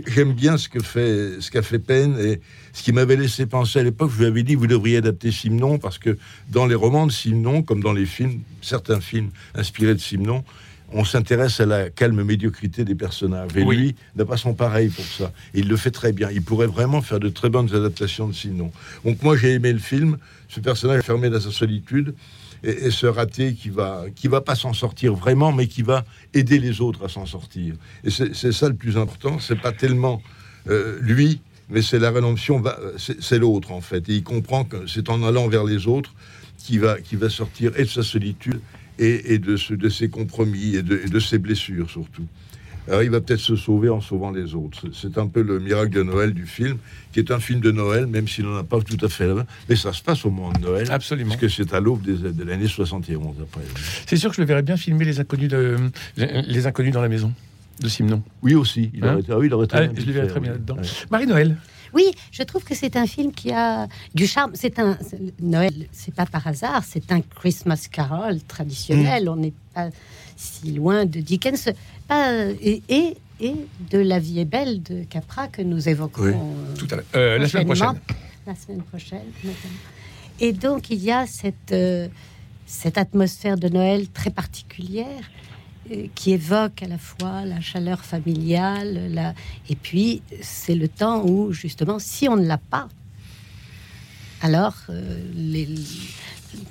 j'aime 0.08 0.34
bien 0.34 0.58
ce 0.58 0.68
que 0.68 0.80
fait, 0.80 1.40
ce 1.40 1.50
qu'a 1.50 1.62
fait 1.62 1.78
Penn 1.78 2.14
et 2.20 2.42
ce 2.74 2.82
qui 2.82 2.92
m'avait 2.92 3.16
laissé 3.16 3.46
penser 3.46 3.78
à 3.78 3.82
l'époque, 3.82 4.10
je 4.12 4.18
lui 4.18 4.26
avais 4.26 4.42
dit, 4.42 4.54
vous 4.54 4.66
devriez 4.66 4.98
adapter 4.98 5.32
Simon, 5.32 5.78
parce 5.78 5.96
que 5.96 6.18
dans 6.50 6.66
les 6.66 6.74
romans 6.74 7.06
de 7.06 7.12
Simon, 7.12 7.62
comme 7.62 7.82
dans 7.82 7.94
les 7.94 8.04
films, 8.04 8.40
certains 8.60 9.00
films 9.00 9.30
inspirés 9.54 9.94
de 9.94 9.98
Simon, 9.98 10.44
on 10.92 11.04
s'intéresse 11.04 11.60
à 11.60 11.66
la 11.66 11.90
calme 11.90 12.22
médiocrité 12.22 12.84
des 12.84 12.94
personnages. 12.94 13.50
Et 13.56 13.64
lui 13.64 13.96
n'a 14.14 14.24
pas 14.24 14.36
son 14.36 14.54
pareil 14.54 14.88
pour 14.88 15.04
ça. 15.04 15.32
il 15.54 15.68
le 15.68 15.76
fait 15.76 15.90
très 15.90 16.12
bien. 16.12 16.30
Il 16.30 16.42
pourrait 16.42 16.66
vraiment 16.66 17.02
faire 17.02 17.20
de 17.20 17.28
très 17.28 17.50
bonnes 17.50 17.74
adaptations 17.74 18.28
de 18.28 18.32
Simon. 18.32 18.70
Donc 19.04 19.22
moi, 19.22 19.36
j'ai 19.36 19.54
aimé 19.54 19.72
le 19.72 19.78
film. 19.78 20.18
Ce 20.48 20.60
personnage 20.60 21.02
fermé 21.02 21.28
dans 21.28 21.40
sa 21.40 21.50
solitude 21.50 22.14
et, 22.62 22.90
ce 22.90 23.06
raté 23.06 23.54
qui 23.54 23.68
va 23.68 24.04
qui 24.14 24.28
va 24.28 24.40
pas 24.40 24.54
s'en 24.54 24.72
sortir 24.72 25.14
vraiment, 25.14 25.52
mais 25.52 25.66
qui 25.66 25.82
va 25.82 26.04
aider 26.34 26.58
les 26.58 26.80
autres 26.80 27.04
à 27.04 27.08
s'en 27.08 27.26
sortir. 27.26 27.74
Et 28.04 28.10
c'est 28.10 28.52
ça 28.52 28.68
le 28.68 28.74
plus 28.74 28.96
important. 28.96 29.38
C'est 29.40 29.60
pas 29.60 29.72
tellement 29.72 30.22
euh, 30.68 30.98
lui 31.00 31.40
mais 31.68 31.82
c'est 31.82 31.98
la 31.98 32.10
rédemption, 32.10 32.62
c'est 32.96 33.38
l'autre 33.38 33.72
en 33.72 33.80
fait. 33.80 34.08
Et 34.08 34.14
il 34.14 34.22
comprend 34.22 34.64
que 34.64 34.86
c'est 34.86 35.10
en 35.10 35.22
allant 35.24 35.48
vers 35.48 35.64
les 35.64 35.86
autres 35.86 36.14
qu'il 36.58 36.80
va, 36.80 37.00
qui 37.00 37.16
va 37.16 37.28
sortir 37.28 37.72
et 37.76 37.82
de 37.82 37.88
sa 37.88 38.02
solitude 38.02 38.60
et, 38.98 39.38
de, 39.38 39.74
de, 39.74 39.88
ses 39.88 40.08
compromis 40.08 40.76
et 40.76 40.82
de, 40.82 41.20
ses 41.20 41.38
blessures 41.38 41.90
surtout. 41.90 42.24
Alors 42.88 43.02
il 43.02 43.10
va 43.10 43.20
peut-être 43.20 43.40
se 43.40 43.56
sauver 43.56 43.88
en 43.88 44.00
sauvant 44.00 44.30
les 44.30 44.54
autres. 44.54 44.86
C'est 44.92 45.18
un 45.18 45.26
peu 45.26 45.42
le 45.42 45.58
miracle 45.58 45.90
de 45.90 46.02
Noël 46.04 46.32
du 46.32 46.46
film, 46.46 46.78
qui 47.12 47.18
est 47.18 47.32
un 47.32 47.40
film 47.40 47.60
de 47.60 47.72
Noël, 47.72 48.06
même 48.06 48.28
s'il 48.28 48.44
n'en 48.44 48.56
a 48.56 48.62
pas 48.62 48.80
tout 48.80 49.04
à 49.04 49.08
fait 49.08 49.26
là 49.26 49.44
Mais 49.68 49.74
ça 49.74 49.92
se 49.92 50.02
passe 50.02 50.24
au 50.24 50.30
moment 50.30 50.52
de 50.52 50.60
Noël. 50.60 50.86
Absolument. 50.90 51.30
Parce 51.30 51.40
que 51.40 51.48
c'est 51.48 51.74
à 51.74 51.80
l'aube 51.80 52.02
de 52.02 52.44
l'année 52.44 52.68
71 52.68 53.34
après. 53.42 53.62
C'est 54.06 54.16
sûr 54.16 54.30
que 54.30 54.36
je 54.36 54.40
le 54.40 54.46
verrais 54.46 54.62
bien 54.62 54.76
filmer 54.76 55.04
les 55.04 55.18
inconnus, 55.18 55.48
de, 55.48 55.76
les 56.16 56.66
inconnus 56.66 56.92
dans 56.92 57.02
la 57.02 57.08
maison 57.08 57.32
de 57.80 57.88
Simon. 57.88 58.22
Oui, 58.42 58.54
aussi. 58.54 58.90
Il 58.94 59.04
hein 59.04 59.14
aurait, 59.14 59.24
ah 59.28 59.38
oui, 59.38 59.68
très 59.68 59.78
ah, 59.78 59.88
Je 59.94 60.06
le 60.06 60.26
très 60.28 60.40
bien 60.40 60.52
là-dedans. 60.52 60.76
Marie-Noël. 61.10 61.56
Oui, 61.94 62.10
je 62.32 62.42
trouve 62.42 62.64
que 62.64 62.74
c'est 62.74 62.96
un 62.96 63.06
film 63.06 63.32
qui 63.32 63.52
a 63.52 63.88
du 64.14 64.26
charme. 64.26 64.52
C'est 64.54 64.78
un 64.78 64.98
Noël, 65.40 65.86
c'est 65.92 66.14
pas 66.14 66.26
par 66.26 66.46
hasard, 66.46 66.82
c'est 66.86 67.12
un 67.12 67.20
Christmas 67.20 67.88
Carol 67.90 68.40
traditionnel. 68.42 69.24
Mm. 69.24 69.28
On 69.28 69.36
n'est 69.36 69.54
pas 69.74 69.88
si 70.36 70.72
loin 70.72 71.06
de 71.06 71.20
Dickens, 71.20 71.70
et, 72.60 72.82
et, 72.88 73.16
de 73.90 73.98
La 73.98 74.18
vie 74.18 74.40
est 74.40 74.44
belle 74.44 74.82
de 74.82 75.04
Capra 75.04 75.48
que 75.48 75.62
nous 75.62 75.88
évoquerons 75.88 76.54
euh, 76.54 76.76
tout 76.76 76.86
à 76.90 76.96
l'heure, 76.96 77.04
euh, 77.14 77.38
la 77.38 77.48
semaine 77.48 77.66
prochaine. 77.66 78.00
La 78.46 78.54
semaine 78.54 78.82
prochaine. 78.82 79.26
Et 80.40 80.52
donc 80.52 80.90
il 80.90 81.02
y 81.02 81.10
a 81.10 81.26
cette 81.26 81.72
euh, 81.72 82.08
cette 82.66 82.98
atmosphère 82.98 83.56
de 83.56 83.68
Noël 83.68 84.08
très 84.08 84.30
particulière 84.30 85.30
qui 86.14 86.32
évoque 86.32 86.82
à 86.82 86.88
la 86.88 86.98
fois 86.98 87.44
la 87.44 87.60
chaleur 87.60 88.04
familiale, 88.04 89.12
la... 89.12 89.34
et 89.68 89.76
puis 89.76 90.22
c'est 90.42 90.74
le 90.74 90.88
temps 90.88 91.24
où 91.24 91.52
justement, 91.52 91.98
si 91.98 92.28
on 92.28 92.36
ne 92.36 92.46
l'a 92.46 92.58
pas, 92.58 92.88
alors 94.42 94.76
euh, 94.90 95.20
les... 95.34 95.68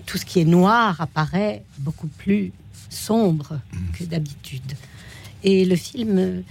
tout 0.06 0.17
ce 0.17 0.25
qui 0.25 0.39
est 0.39 0.45
noir 0.45 0.99
apparaît 1.01 1.63
beaucoup 1.80 2.08
plus 2.08 2.51
sombre 2.89 3.60
que 3.97 4.04
d'habitude. 4.04 4.73
Et 5.43 5.65
le 5.65 5.75
film 5.75 6.43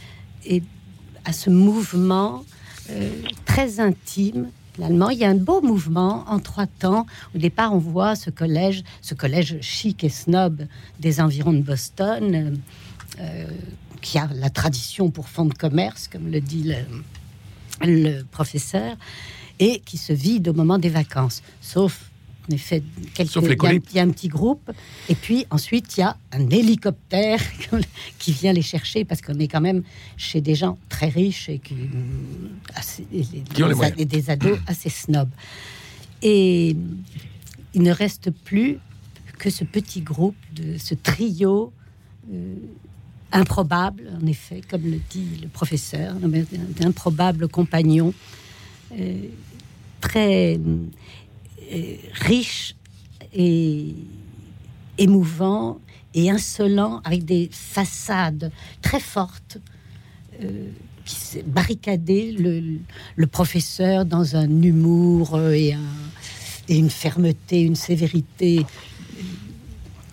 est 0.44 0.62
à 1.24 1.32
ce 1.32 1.50
mouvement 1.50 2.44
euh, 2.90 3.10
très 3.44 3.80
intime 3.80 4.50
Finalement, 4.74 5.10
il 5.10 5.18
y 5.18 5.24
a 5.24 5.28
un 5.28 5.36
beau 5.36 5.60
mouvement 5.60 6.24
en 6.28 6.40
trois 6.40 6.66
temps. 6.66 7.06
Au 7.34 7.38
départ, 7.38 7.72
on 7.72 7.78
voit 7.78 8.16
ce 8.16 8.30
collège, 8.30 8.82
ce 9.02 9.14
collège 9.14 9.58
chic 9.60 10.02
et 10.02 10.08
snob 10.08 10.66
des 10.98 11.20
environs 11.20 11.52
de 11.52 11.62
Boston, 11.62 12.58
euh, 13.20 13.46
qui 14.00 14.18
a 14.18 14.28
la 14.34 14.50
tradition 14.50 15.10
pour 15.10 15.28
fond 15.28 15.44
de 15.44 15.54
commerce, 15.54 16.08
comme 16.08 16.28
le 16.30 16.40
dit 16.40 16.72
le 17.82 18.22
professeur, 18.22 18.96
et 19.60 19.80
qui 19.80 19.96
se 19.96 20.12
vide 20.12 20.48
au 20.48 20.52
moment 20.52 20.78
des 20.78 20.88
vacances. 20.90 21.42
Sauf 21.60 22.10
en 22.48 22.54
effet, 22.54 22.82
quelques, 23.14 23.34
il, 23.36 23.94
y 23.94 23.98
a, 23.98 24.02
un 24.02 24.10
petit 24.10 24.28
groupe. 24.28 24.70
Et 25.08 25.14
puis 25.14 25.46
ensuite, 25.50 25.96
il 25.96 26.00
y 26.00 26.02
a 26.02 26.16
un 26.32 26.50
hélicoptère 26.50 27.40
qui 28.18 28.32
vient 28.32 28.52
les 28.52 28.62
chercher 28.62 29.04
parce 29.04 29.22
qu'on 29.22 29.38
est 29.38 29.48
quand 29.48 29.62
même 29.62 29.82
chez 30.16 30.40
des 30.40 30.54
gens 30.54 30.78
très 30.88 31.08
riches 31.08 31.48
et 31.48 31.58
qui, 31.58 31.74
ont 33.62 34.04
des 34.04 34.30
ados 34.30 34.58
assez 34.66 34.90
snobs. 34.90 35.30
Et 36.22 36.76
il 37.74 37.82
ne 37.82 37.92
reste 37.92 38.30
plus 38.30 38.78
que 39.38 39.50
ce 39.50 39.64
petit 39.64 40.00
groupe, 40.00 40.36
de 40.54 40.78
ce 40.78 40.94
trio 40.94 41.72
euh, 42.32 42.54
improbable, 43.32 44.10
en 44.22 44.26
effet, 44.26 44.60
comme 44.70 44.84
le 44.84 45.00
dit 45.10 45.40
le 45.42 45.48
professeur, 45.48 46.14
d'improbables 46.78 47.48
compagnons, 47.48 48.14
euh, 48.98 49.14
très 50.00 50.56
euh, 50.56 50.58
riche 52.12 52.74
et 53.32 53.94
émouvant 54.98 55.80
et 56.14 56.30
insolent, 56.30 57.00
avec 57.04 57.24
des 57.24 57.48
façades 57.50 58.52
très 58.82 59.00
fortes, 59.00 59.58
euh, 60.42 60.68
qui 61.04 61.16
s'est 61.16 61.42
barricadé 61.42 62.32
le, 62.32 63.26
professeur 63.26 64.04
dans 64.04 64.36
un 64.36 64.62
humour 64.62 65.34
euh, 65.34 65.52
et, 65.52 65.74
et, 66.68 66.76
une 66.76 66.90
fermeté, 66.90 67.60
une 67.60 67.76
sévérité 67.76 68.64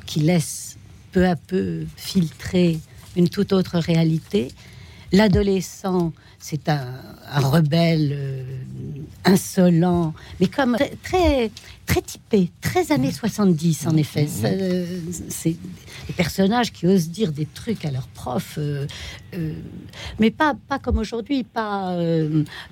qui 0.06 0.22
laisse 0.22 0.78
peu 1.12 1.28
à 1.28 1.36
peu 1.36 1.86
filtrer 1.96 2.80
une 3.16 3.30
toute 3.30 3.54
autre 3.54 3.78
réalité. 3.78 4.50
L'adolescent 5.12 6.14
c'est 6.42 6.70
un, 6.70 6.92
rebelle 7.40 8.12
euh, 8.14 8.44
insolent, 9.26 10.14
mais 10.40 10.48
comme 10.48 10.76
très, 11.04 11.52
très 11.86 12.02
typé, 12.02 12.50
très 12.62 12.92
années 12.92 13.12
70 13.12 13.88
en 13.88 13.96
effet. 13.96 14.28
C'est 15.30 15.56
des 16.08 16.14
personnages 16.14 16.72
qui 16.72 16.88
osent 16.88 17.10
dire 17.10 17.32
des 17.32 17.46
trucs 17.46 17.86
à 17.86 17.92
leurs 17.92 18.08
profs, 18.08 18.56
euh, 18.58 18.88
euh, 19.36 19.54
mais 20.20 20.32
pas, 20.32 20.56
pas 20.68 20.80
comme 20.80 20.98
aujourd'hui, 20.98 21.44
pas 21.44 21.96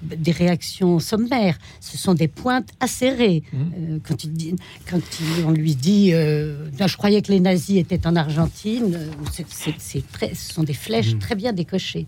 des 0.02 0.32
réactions 0.32 1.00
sommaires. 1.00 1.58
Ce 1.80 1.98
sont 1.98 2.16
des 2.16 2.28
pointes 2.28 2.70
acérées. 2.80 3.44
Mmh. 3.54 3.98
quand, 4.04 4.24
il 4.24 4.34
dit, 4.34 4.56
quand 4.90 5.00
on 5.46 5.52
lui 5.52 5.76
dit 5.76 6.10
Je 6.12 6.98
croyais 6.98 7.22
que 7.22 7.32
les 7.32 7.40
nazis 7.40 7.78
étaient 7.78 8.08
en 8.08 8.16
Argentine», 8.16 8.98
c'est 9.32 9.46
ce 10.34 10.54
sont 10.54 10.64
des 10.64 10.74
flèches 10.74 11.14
mmh. 11.14 11.20
très 11.20 11.36
bien 11.36 11.54
décochées. 11.54 12.08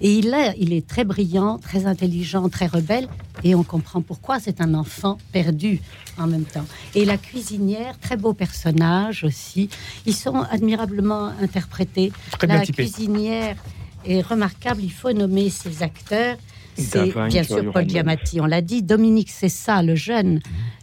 Et 0.00 0.18
il, 0.18 0.32
a, 0.34 0.54
il 0.56 0.72
est 0.72 0.86
très 0.86 1.04
brillant, 1.04 1.58
très 1.58 1.86
intelligent, 1.86 2.48
très 2.48 2.66
rebelle, 2.66 3.08
et 3.44 3.54
on 3.54 3.62
comprend 3.62 4.00
pourquoi 4.00 4.40
c'est 4.40 4.60
un 4.60 4.74
enfant 4.74 5.18
perdu 5.32 5.80
en 6.18 6.26
même 6.26 6.44
temps. 6.44 6.66
Et 6.94 7.04
la 7.04 7.16
cuisinière, 7.16 7.98
très 7.98 8.16
beau 8.16 8.32
personnage 8.32 9.24
aussi. 9.24 9.68
Ils 10.06 10.14
sont 10.14 10.42
admirablement 10.50 11.26
interprétés. 11.40 12.12
Très 12.32 12.46
la 12.46 12.60
cuisinière 12.60 13.56
est 14.04 14.20
remarquable. 14.20 14.82
Il 14.82 14.92
faut 14.92 15.12
nommer 15.12 15.50
ses 15.50 15.82
acteurs. 15.82 16.36
C'est 16.78 17.06
Davin, 17.06 17.28
bien 17.28 17.42
sûr 17.42 17.72
Paul. 17.72 17.88
Giamatti, 17.88 18.40
on 18.40 18.46
l'a 18.46 18.60
dit. 18.60 18.82
Dominique 18.82 19.30
Cessa, 19.30 19.82
le 19.82 19.94
jeune, 19.94 20.40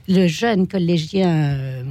le 0.07 0.27
jeune 0.27 0.67
collégien 0.67 1.29
euh, 1.29 1.83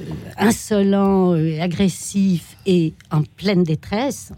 euh, 0.00 0.04
insolent, 0.36 1.34
euh, 1.34 1.60
agressif 1.60 2.56
et 2.66 2.92
en 3.10 3.22
pleine 3.22 3.64
détresse, 3.64 4.32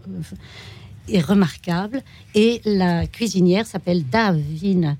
est 1.07 1.21
remarquable. 1.21 2.01
Et 2.35 2.61
la 2.65 3.07
cuisinière 3.07 3.65
s'appelle 3.65 4.07
Davine 4.07 4.97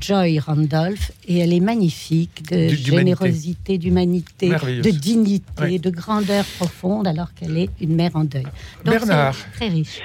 Joy 0.00 0.38
Randolph 0.38 1.12
et 1.28 1.38
elle 1.38 1.52
est 1.52 1.60
magnifique, 1.60 2.50
de 2.50 2.68
générosité, 2.68 3.78
d'humanité, 3.78 4.48
de 4.48 4.90
dignité, 4.90 5.42
Oui. 5.62 5.78
de 5.78 5.90
grandeur 5.90 6.44
profonde 6.58 7.06
alors 7.06 7.32
qu'elle 7.34 7.56
est 7.58 7.70
une 7.80 7.94
mère 7.94 8.16
en 8.16 8.24
deuil. 8.24 8.44
Donc, 8.84 8.94
Bernard. 8.94 9.36
Très 9.54 9.68
riche. 9.68 10.00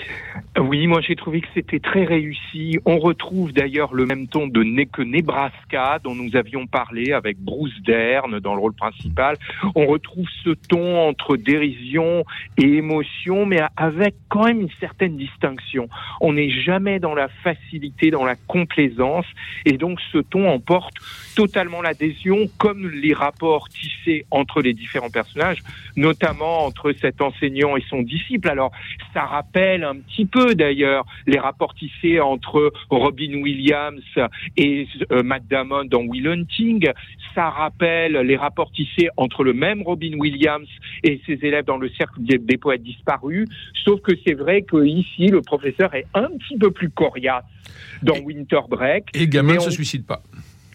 Oui, 0.60 0.86
moi 0.88 1.02
j'ai 1.02 1.16
trouvé 1.16 1.42
que 1.42 1.48
c'était 1.54 1.80
très 1.80 2.04
réussi. 2.04 2.78
On 2.86 3.00
retrouve 3.00 3.54
d'ailleurs 3.54 3.94
le 3.94 4.06
même 4.06 4.28
ton 4.28 4.48
de 4.48 4.64
Ne 4.64 4.84
que 4.84 5.02
Nebraska 5.02 6.00
dont 6.04 6.14
nous 6.16 6.36
avions 6.36 6.68
parlé 6.68 7.12
avec 7.12 7.38
Bruce 7.40 7.74
Dern 7.86 8.40
dans 8.40 8.54
le 8.54 8.62
rôle 8.62 8.74
principal. 8.74 9.38
On 9.76 9.86
retrouve 9.88 10.28
ce 10.44 10.52
ton 10.52 11.08
entre 11.08 11.38
dérision 11.38 12.24
et 12.58 12.66
émotion, 12.66 13.46
mais 13.46 13.62
avec 13.76 14.16
quand 14.30 14.46
même 14.46 14.62
une 14.62 14.70
certaine 14.80 15.18
distinction. 15.18 15.90
On 16.22 16.34
n'est 16.34 16.50
jamais 16.50 17.00
dans 17.00 17.16
la 17.16 17.30
facilité, 17.44 18.12
dans 18.12 18.26
la 18.26 18.36
complaisance, 18.36 19.26
et 19.66 19.77
donc 19.78 20.00
ce 20.12 20.18
ton 20.20 20.50
emporte 20.50 20.96
totalement 21.38 21.84
l'adhésion, 21.84 22.50
comme 22.58 22.90
les 22.90 23.14
rapports 23.14 23.70
tissés 23.70 24.26
entre 24.32 24.60
les 24.60 24.74
différents 24.74 25.12
personnages, 25.12 25.62
notamment 25.96 26.66
entre 26.66 26.94
cet 27.00 27.22
enseignant 27.22 27.78
et 27.78 27.84
son 27.92 28.02
disciple. 28.02 28.50
Alors, 28.50 28.72
ça 29.14 29.22
rappelle 29.22 29.84
un 29.84 29.98
petit 29.98 30.26
peu 30.26 30.56
d'ailleurs 30.56 31.06
les 31.28 31.38
rapports 31.38 31.76
tissés 31.76 32.20
entre 32.20 32.74
Robin 32.90 33.40
Williams 33.44 34.02
et 34.58 34.88
euh, 35.12 35.22
Matt 35.22 35.48
Damon 35.48 35.86
dans 35.86 36.02
Will 36.02 36.28
Hunting. 36.28 36.90
Ça 37.36 37.52
rappelle 37.52 38.14
les 38.14 38.36
rapports 38.36 38.72
tissés 38.72 39.10
entre 39.16 39.44
le 39.44 39.54
même 39.54 39.84
Robin 39.84 40.18
Williams 40.18 40.68
et 41.04 41.22
ses 41.28 41.38
élèves 41.44 41.66
dans 41.66 41.78
le 41.78 41.90
cercle 41.90 42.20
des, 42.20 42.40
des 42.40 42.58
poètes 42.58 42.82
disparus. 42.82 43.48
Sauf 43.86 44.02
que 44.02 44.14
c'est 44.26 44.34
vrai 44.34 44.64
que 44.64 44.84
ici, 44.84 45.28
le 45.28 45.44
professeur 45.44 45.94
est 45.94 46.08
un 46.16 46.30
petit 46.40 46.58
peu 46.58 46.72
plus 46.72 46.90
coriace 46.90 47.46
dans 48.02 48.18
Winter 48.22 48.62
Break. 48.68 49.10
Et 49.14 49.28
Mais 49.44 49.54
ne 49.54 49.60
se 49.60 49.70
suicident 49.70 50.06
pas. 50.08 50.24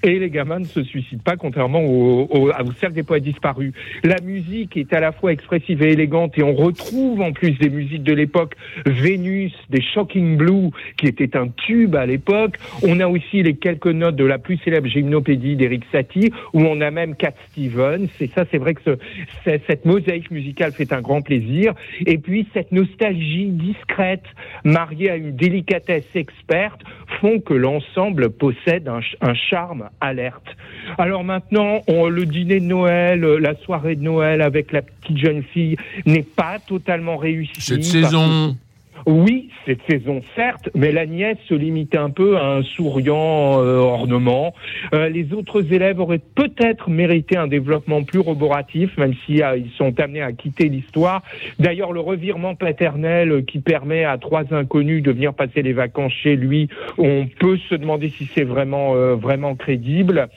Et 0.03 0.19
les 0.19 0.31
gamins 0.31 0.59
ne 0.59 0.65
se 0.65 0.83
suicident 0.83 1.23
pas, 1.25 1.37
contrairement 1.37 1.81
au, 1.81 2.27
au, 2.31 2.49
au 2.51 2.73
cercle 2.81 2.95
des 2.95 3.03
poètes 3.03 3.23
disparus. 3.23 3.73
La 4.05 4.21
musique 4.23 4.77
est 4.77 4.93
à 4.93 5.01
la 5.01 5.12
fois 5.12 5.33
expressive 5.33 5.83
et 5.83 5.93
élégante, 5.93 6.37
et 6.38 6.43
on 6.43 6.55
retrouve 6.55 7.21
en 7.21 7.33
plus 7.33 7.53
des 7.59 7.71
musiques 7.71 8.03
de 8.03 8.12
l'époque, 8.12 8.55
Vénus, 8.87 9.53
des 9.71 9.81
Shocking 9.83 10.37
Blue, 10.37 10.71
qui 10.97 11.07
était 11.07 11.37
un 11.37 11.49
tube 11.49 11.95
à 11.95 12.07
l'époque. 12.07 12.57
On 12.83 13.01
a 13.01 13.07
aussi 13.07 13.43
les 13.43 13.55
quelques 13.55 13.87
notes 13.87 14.17
de 14.17 14.25
la 14.25 14.38
plus 14.38 14.57
célèbre 14.65 14.88
gymnopédie 14.88 15.57
d'Eric 15.57 15.85
Satie, 15.93 16.33
où 16.53 16.61
on 16.62 16.81
a 16.81 16.91
même 16.91 17.15
Cat 17.17 17.35
Stevens. 17.51 18.09
Et 18.21 18.29
ça, 18.29 18.45
c'est 18.51 18.59
vrai 18.59 18.75
que 18.75 18.83
ce- 18.85 19.59
cette 19.67 19.85
mosaïque 19.85 20.31
musicale 20.31 20.73
fait 20.73 20.93
un 20.93 21.01
grand 21.01 21.23
plaisir. 21.23 21.75
Et 22.07 22.19
puis, 22.19 22.47
cette 22.55 22.73
nostalgie 22.73 23.49
discrète, 23.51 24.25
mariée 24.65 25.11
à 25.11 25.17
une 25.17 25.37
délicatesse 25.37 26.09
experte, 26.15 26.81
font 27.21 27.41
que 27.41 27.55
l'ensemble 27.55 28.31
possède 28.31 28.88
un 28.88 29.35
charme 29.35 29.88
alerte. 30.01 30.45
Alors 30.99 31.25
maintenant, 31.25 31.81
on- 31.87 32.09
le 32.09 32.27
dîner 32.27 32.61
de 32.61 32.65
Noël, 32.67 33.25
euh, 33.25 33.39
la 33.39 33.55
soirée 33.57 33.95
de 33.97 34.03
Noël 34.03 34.43
avec 34.43 34.73
la 34.73 34.83
petite 34.83 35.19
jeune 35.19 35.43
fille 35.43 35.77
n'est 36.07 36.23
pas 36.25 36.59
totalement 36.67 37.17
réussi. 37.17 37.53
Cette 37.61 37.85
saison. 37.85 38.57
Oui, 39.07 39.49
cette 39.67 39.81
saison, 39.88 40.21
certes, 40.37 40.71
mais 40.75 40.93
la 40.93 41.07
nièce 41.07 41.38
se 41.49 41.55
limitait 41.55 41.99
un 41.99 42.11
peu 42.11 42.37
à 42.37 42.47
un 42.57 42.62
souriant 42.62 43.61
euh, 43.61 43.79
ornement. 43.79 44.55
Euh, 44.95 45.09
les 45.09 45.33
autres 45.33 45.73
élèves 45.73 46.01
auraient 46.01 46.21
peut-être 46.35 46.91
mérité 46.91 47.37
un 47.37 47.47
développement 47.47 48.03
plus 48.03 48.21
roboratif, 48.21 48.97
même 48.99 49.15
si 49.27 49.43
euh, 49.43 49.57
ils 49.57 49.71
sont 49.73 49.99
amenés 50.01 50.23
à 50.23 50.33
quitter 50.33 50.69
l'histoire. 50.69 51.23
D'ailleurs, 51.59 51.93
le 51.93 52.01
revirement 52.01 52.55
paternel 52.55 53.33
euh, 53.33 53.43
qui 53.43 53.59
permet 53.59 54.05
à 54.05 54.19
trois 54.19 54.53
inconnus 54.53 55.03
de 55.03 55.11
venir 55.11 55.35
passer 55.35 55.62
les 55.62 55.73
vacances 55.73 56.12
chez 56.12 56.37
lui, 56.37 56.69
on 56.99 57.27
peut 57.38 57.59
se 57.69 57.75
demander 57.75 58.09
si 58.11 58.27
c'est 58.35 58.45
vraiment 58.45 58.95
euh, 58.95 59.15
vraiment 59.15 59.55
crédible. 59.55 60.29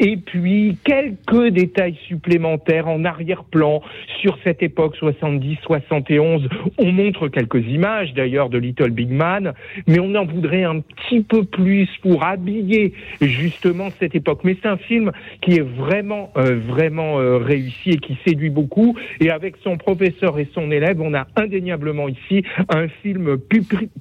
Et 0.00 0.16
puis 0.16 0.78
quelques 0.84 1.48
détails 1.48 1.96
supplémentaires 2.06 2.88
en 2.88 3.04
arrière-plan 3.04 3.82
sur 4.20 4.38
cette 4.44 4.62
époque 4.62 4.96
70-71. 4.96 6.48
On 6.78 6.92
montre 6.92 7.28
quelques 7.28 7.66
images 7.66 8.13
d'ailleurs 8.14 8.48
de 8.48 8.58
Little 8.58 8.90
Big 8.90 9.10
Man, 9.10 9.52
mais 9.86 9.98
on 10.00 10.14
en 10.14 10.24
voudrait 10.24 10.64
un 10.64 10.80
petit 10.80 11.22
peu 11.22 11.44
plus 11.44 11.88
pour 12.02 12.24
habiller 12.24 12.92
justement 13.20 13.88
cette 13.98 14.14
époque. 14.14 14.40
Mais 14.44 14.56
c'est 14.62 14.68
un 14.68 14.76
film 14.76 15.12
qui 15.40 15.56
est 15.56 15.66
vraiment 15.66 16.30
euh, 16.36 16.56
vraiment 16.56 17.18
euh, 17.18 17.38
réussi 17.38 17.90
et 17.90 17.96
qui 17.98 18.16
séduit 18.26 18.50
beaucoup. 18.50 18.96
Et 19.20 19.30
avec 19.30 19.56
son 19.62 19.76
professeur 19.76 20.38
et 20.38 20.48
son 20.54 20.70
élève, 20.70 21.00
on 21.00 21.14
a 21.14 21.26
indéniablement 21.36 22.08
ici 22.08 22.44
un 22.68 22.88
film 22.88 23.38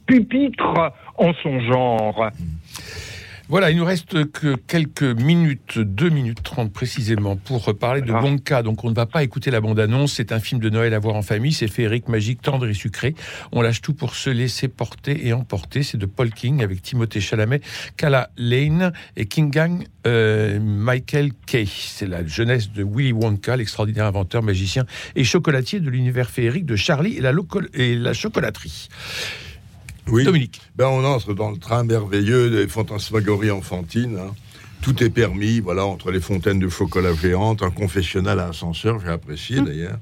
pupitre 0.06 0.92
en 1.18 1.34
son 1.34 1.60
genre. 1.60 2.30
Voilà, 3.54 3.70
il 3.70 3.78
nous 3.78 3.86
reste 3.86 4.32
que 4.32 4.56
quelques 4.56 5.04
minutes, 5.04 5.78
2 5.78 6.10
minutes 6.10 6.42
30 6.42 6.74
précisément, 6.74 7.36
pour 7.36 7.78
parler 7.78 8.02
de 8.02 8.12
Wonka. 8.12 8.64
Donc 8.64 8.84
on 8.84 8.90
ne 8.90 8.96
va 8.96 9.06
pas 9.06 9.22
écouter 9.22 9.52
la 9.52 9.62
bande-annonce, 9.62 10.14
c'est 10.14 10.32
un 10.32 10.40
film 10.40 10.60
de 10.60 10.72
Noël 10.72 10.92
à 10.96 10.98
voir 10.98 11.14
en 11.14 11.22
famille, 11.22 11.54
c'est 11.54 11.68
féerique, 11.68 12.08
magique, 12.08 12.42
tendre 12.42 12.68
et 12.68 12.74
sucré. 12.74 13.14
On 13.52 13.62
lâche 13.62 13.82
tout 13.82 13.94
pour 13.94 14.16
se 14.16 14.32
laisser 14.32 14.70
porter 14.70 15.28
et 15.28 15.34
emporter. 15.34 15.84
C'est 15.84 16.00
de 16.00 16.08
Paul 16.08 16.32
King 16.32 16.64
avec 16.64 16.82
Timothée 16.82 17.22
Chalamet, 17.22 17.62
Kala 17.96 18.32
Lane 18.38 18.92
et 19.18 19.28
King 19.28 19.52
Gang 19.52 19.84
euh, 20.08 20.60
Michael 20.60 21.30
Kay. 21.46 21.68
C'est 21.68 22.08
la 22.08 22.26
jeunesse 22.26 22.72
de 22.72 22.84
Willy 22.84 23.12
Wonka, 23.12 23.56
l'extraordinaire 23.56 24.08
inventeur, 24.08 24.42
magicien 24.42 24.88
et 25.16 25.24
chocolatier 25.24 25.80
de 25.80 25.92
l'univers 25.92 26.32
féerique 26.32 26.66
de 26.66 26.76
Charlie 26.76 27.18
et 27.18 27.22
la, 27.22 27.32
et 27.76 27.96
la 27.98 28.14
chocolaterie. 28.14 28.90
Oui. 30.08 30.24
Dominique. 30.26 30.62
Ben, 30.76 30.88
on 30.88 31.04
entre 31.06 31.34
dans 31.34 31.50
le 31.52 31.58
train 31.58 31.84
merveilleux 31.84 32.50
des 32.50 32.68
fantasmagories 32.68 33.52
enfantines. 33.52 34.18
hein. 34.20 34.34
Tout 34.82 35.02
est 35.02 35.10
permis, 35.10 35.62
voilà, 35.62 35.86
entre 35.86 36.12
les 36.12 36.20
fontaines 36.20 36.60
de 36.60 36.68
chocolat 36.68 37.14
géantes, 37.14 37.64
un 37.64 37.72
confessionnal 37.72 38.40
à 38.40 38.48
ascenseur, 38.50 39.00
j'ai 39.00 39.08
apprécié 39.08 39.62
d'ailleurs, 39.62 39.98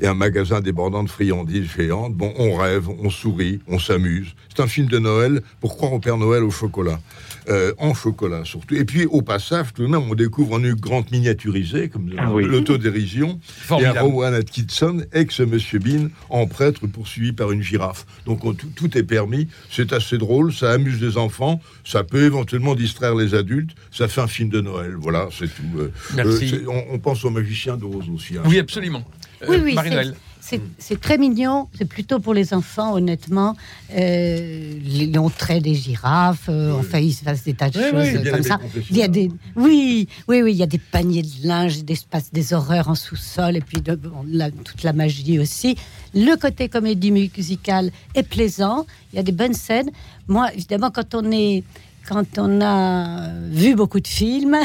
et 0.00 0.06
un 0.06 0.14
magasin 0.14 0.60
débordant 0.60 1.02
de 1.02 1.08
friandises 1.08 1.68
géantes. 1.76 2.14
Bon, 2.14 2.32
on 2.38 2.56
rêve, 2.56 2.88
on 2.88 3.10
sourit, 3.10 3.60
on 3.68 3.78
s'amuse. 3.78 4.28
C'est 4.54 4.62
un 4.62 4.66
film 4.66 4.86
de 4.88 4.98
Noël 4.98 5.42
pour 5.60 5.76
croire 5.76 5.92
au 5.92 5.98
Père 6.00 6.16
Noël 6.16 6.42
au 6.42 6.50
chocolat. 6.50 7.00
Euh, 7.48 7.72
en 7.78 7.94
chocolat 7.94 8.44
surtout. 8.44 8.74
Et 8.74 8.84
puis 8.84 9.06
au 9.06 9.22
passage, 9.22 9.68
tout 9.74 9.82
de 9.82 9.88
même, 9.88 10.02
on 10.10 10.14
découvre 10.14 10.56
un 10.56 10.72
grande 10.74 11.10
miniaturisé, 11.10 11.88
comme 11.88 12.10
Ah 12.18 12.30
oui. 12.32 12.44
l'autodérision, 12.44 13.40
et 13.80 13.86
un. 13.86 13.92
Rowan 14.00 14.34
Atkinson, 14.34 15.02
ex-Monsieur 15.12 15.78
Bean, 15.78 16.08
en 16.28 16.46
prêtre 16.46 16.86
poursuivi 16.86 17.32
par 17.32 17.50
une 17.50 17.62
girafe. 17.62 18.04
Donc 18.26 18.44
on- 18.44 18.52
tout, 18.52 18.68
tout 18.76 18.98
est 18.98 19.02
permis, 19.02 19.48
c'est 19.70 19.92
assez 19.94 20.18
drôle, 20.18 20.52
ça 20.52 20.72
amuse 20.72 21.00
les 21.00 21.16
enfants, 21.16 21.60
ça 21.84 22.04
peut 22.04 22.22
éventuellement 22.24 22.74
distraire 22.74 23.14
les 23.14 23.34
adultes, 23.34 23.70
ça 23.90 24.08
fait 24.08 24.20
un 24.20 24.26
film 24.26 24.50
de 24.50 24.60
Noël, 24.60 24.94
voilà, 24.98 25.28
c'est 25.32 25.46
tout. 25.46 25.62
Euh, 25.78 25.90
Merci. 26.16 26.54
on, 26.68 26.94
on 26.94 26.98
pense 26.98 27.24
au 27.24 27.30
magicien 27.30 27.76
d'Oz 27.78 28.04
aussi. 28.14 28.36
hein. 28.36 28.42
Oui, 28.46 28.58
absolument. 28.58 29.04
Oui, 29.46 29.56
Euh, 29.56 29.60
oui, 29.64 29.74
Marie-Noël. 29.74 30.14
c'est- 30.40 31.00
très 31.00 31.18
mignon. 31.18 31.68
C'est 31.76 31.84
plutôt 31.84 32.18
pour 32.20 32.32
les 32.34 32.54
enfants, 32.54 32.94
honnêtement. 32.94 33.54
Euh, 33.94 34.72
les 34.82 35.06
longs 35.06 35.28
traits 35.30 35.62
des 35.62 35.74
girafes. 35.74 36.48
euh, 36.48 36.72
Enfin, 36.78 36.98
il 36.98 37.12
se 37.12 37.22
passe 37.24 37.44
des 37.44 37.54
tas 37.54 37.68
de 37.70 37.78
Oui, 37.78 37.84
choses 37.90 38.22
oui, 38.24 38.30
comme 38.30 38.42
ça. 38.42 38.58
Il 38.90 38.96
y 38.96 39.02
a 39.02 39.08
des, 39.08 39.30
oui, 39.56 40.08
oui, 40.26 40.42
oui, 40.42 40.52
il 40.52 40.56
y 40.56 40.62
a 40.62 40.66
des 40.66 40.78
paniers 40.78 41.22
de 41.22 41.46
linge, 41.46 41.84
des 41.84 41.92
espaces, 41.94 42.32
des 42.32 42.52
horreurs 42.52 42.88
en 42.88 42.94
sous-sol, 42.94 43.56
et 43.56 43.60
puis 43.60 43.80
de- 43.80 43.94
bon, 43.94 44.24
la- 44.26 44.50
toute 44.50 44.82
la 44.82 44.92
magie 44.92 45.38
aussi. 45.38 45.76
Le 46.14 46.36
côté 46.36 46.68
comédie 46.68 47.10
musicale 47.10 47.90
est 48.14 48.22
plaisant. 48.22 48.86
Il 49.12 49.16
y 49.16 49.18
a 49.18 49.22
des 49.22 49.32
bonnes 49.32 49.54
scènes. 49.54 49.90
Moi, 50.26 50.52
évidemment, 50.54 50.90
quand 50.90 51.14
on 51.14 51.30
est 51.30 51.62
quand 52.08 52.38
on 52.38 52.60
a 52.62 53.28
vu 53.50 53.74
beaucoup 53.74 54.00
de 54.00 54.08
films, 54.08 54.56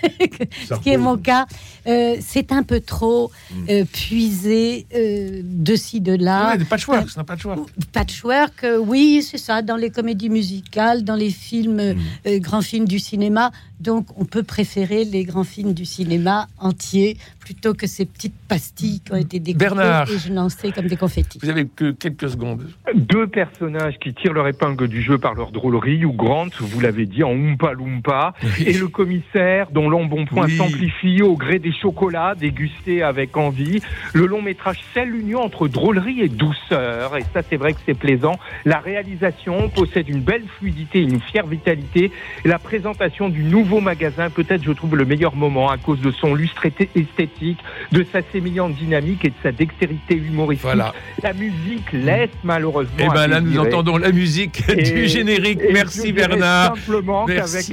ce 0.68 0.74
qui 0.74 0.90
est 0.90 0.98
mon 0.98 1.16
cas, 1.16 1.46
euh, 1.86 2.16
c'est 2.20 2.52
un 2.52 2.62
peu 2.62 2.80
trop 2.80 3.30
euh, 3.70 3.84
puisé 3.90 4.86
euh, 4.94 5.40
de 5.42 5.74
ci, 5.74 6.00
de 6.02 6.12
là. 6.12 6.50
Ouais, 6.50 6.58
des 6.58 6.64
patchwork, 6.66 7.08
c'est 7.08 7.18
un 7.18 7.24
patchwork. 7.24 7.60
Patchwork, 7.92 8.64
euh, 8.64 8.76
oui, 8.76 9.26
c'est 9.28 9.38
ça, 9.38 9.62
dans 9.62 9.76
les 9.76 9.90
comédies 9.90 10.28
musicales, 10.28 11.02
dans 11.02 11.16
les 11.16 11.30
films, 11.30 11.80
euh, 11.80 11.94
euh, 12.26 12.38
grands 12.38 12.62
films 12.62 12.86
du 12.86 12.98
cinéma, 12.98 13.52
Donc, 13.82 14.06
on 14.16 14.24
peut 14.24 14.44
préférer 14.44 15.04
les 15.04 15.24
grands 15.24 15.42
films 15.42 15.74
du 15.74 15.84
cinéma 15.84 16.46
entiers 16.60 17.16
plutôt 17.40 17.74
que 17.74 17.88
ces 17.88 18.06
petites 18.06 18.34
pastilles 18.46 19.00
qui 19.00 19.12
ont 19.12 19.16
été 19.16 19.40
découpées 19.40 20.04
et 20.08 20.18
je 20.18 20.32
lançais 20.32 20.70
comme 20.70 20.86
des 20.86 20.96
confettis. 20.96 21.40
Vous 21.42 21.48
avez 21.50 21.66
que 21.66 21.90
quelques 21.90 22.30
secondes. 22.30 22.68
Deux 22.94 23.26
personnages 23.26 23.98
qui 23.98 24.14
tirent 24.14 24.34
leur 24.34 24.46
épingle 24.46 24.86
du 24.86 25.02
jeu 25.02 25.18
par 25.18 25.34
leur 25.34 25.50
drôlerie, 25.50 26.04
ou 26.04 26.12
Grant, 26.12 26.46
vous 26.60 26.78
l'avez 26.78 27.06
dit, 27.06 27.24
en 27.24 27.32
Oompa 27.32 27.72
Loompa, 27.72 28.34
et 28.64 28.74
le 28.74 28.86
commissaire 28.86 29.72
dont 29.72 29.90
l'embonpoint 29.90 30.46
Oui. 30.46 30.56
s'amplifie 30.56 31.20
au 31.22 31.36
gré 31.36 31.58
des 31.58 31.72
chocolats 31.72 32.36
dégustés 32.38 33.02
avec 33.02 33.36
envie. 33.36 33.80
Le 34.14 34.26
long 34.26 34.42
métrage 34.42 34.78
scelle 34.94 35.10
l'union 35.10 35.40
entre 35.40 35.66
drôlerie 35.66 36.20
et 36.20 36.28
douceur, 36.28 37.16
et 37.16 37.24
ça 37.34 37.42
c'est 37.48 37.56
vrai 37.56 37.72
que 37.72 37.80
c'est 37.84 37.98
plaisant. 37.98 38.38
La 38.64 38.78
réalisation 38.78 39.68
possède 39.70 40.08
une 40.08 40.20
belle 40.20 40.44
fluidité, 40.58 41.00
une 41.00 41.20
fière 41.20 41.48
vitalité, 41.48 42.12
et 42.44 42.48
la 42.48 42.60
présentation 42.60 43.28
du 43.28 43.42
nouveau 43.42 43.71
magasin, 43.80 44.30
peut-être 44.30 44.62
je 44.62 44.72
trouve 44.72 44.96
le 44.96 45.04
meilleur 45.04 45.34
moment 45.34 45.70
à 45.70 45.78
cause 45.78 46.00
de 46.00 46.10
son 46.10 46.34
lustre 46.34 46.66
esthétique, 46.66 47.58
de 47.92 48.04
sa 48.12 48.20
sémillante 48.32 48.74
dynamique 48.74 49.24
et 49.24 49.30
de 49.30 49.34
sa 49.42 49.52
dextérité 49.52 50.14
humoristique. 50.16 50.62
Voilà. 50.64 50.92
La 51.22 51.32
musique 51.32 51.90
laisse 51.92 52.30
malheureusement. 52.44 52.92
Eh 52.98 53.18
à 53.18 53.26
là, 53.26 53.40
nous 53.40 53.58
entendons 53.58 53.96
la 53.96 54.12
musique 54.12 54.62
Et- 54.68 54.82
du 54.82 55.06
générique. 55.08 55.60
et 55.62 55.72
Merci 55.72 56.12
Bernard. 56.12 56.76
Simplement 56.76 57.26
qu'avec 57.26 57.64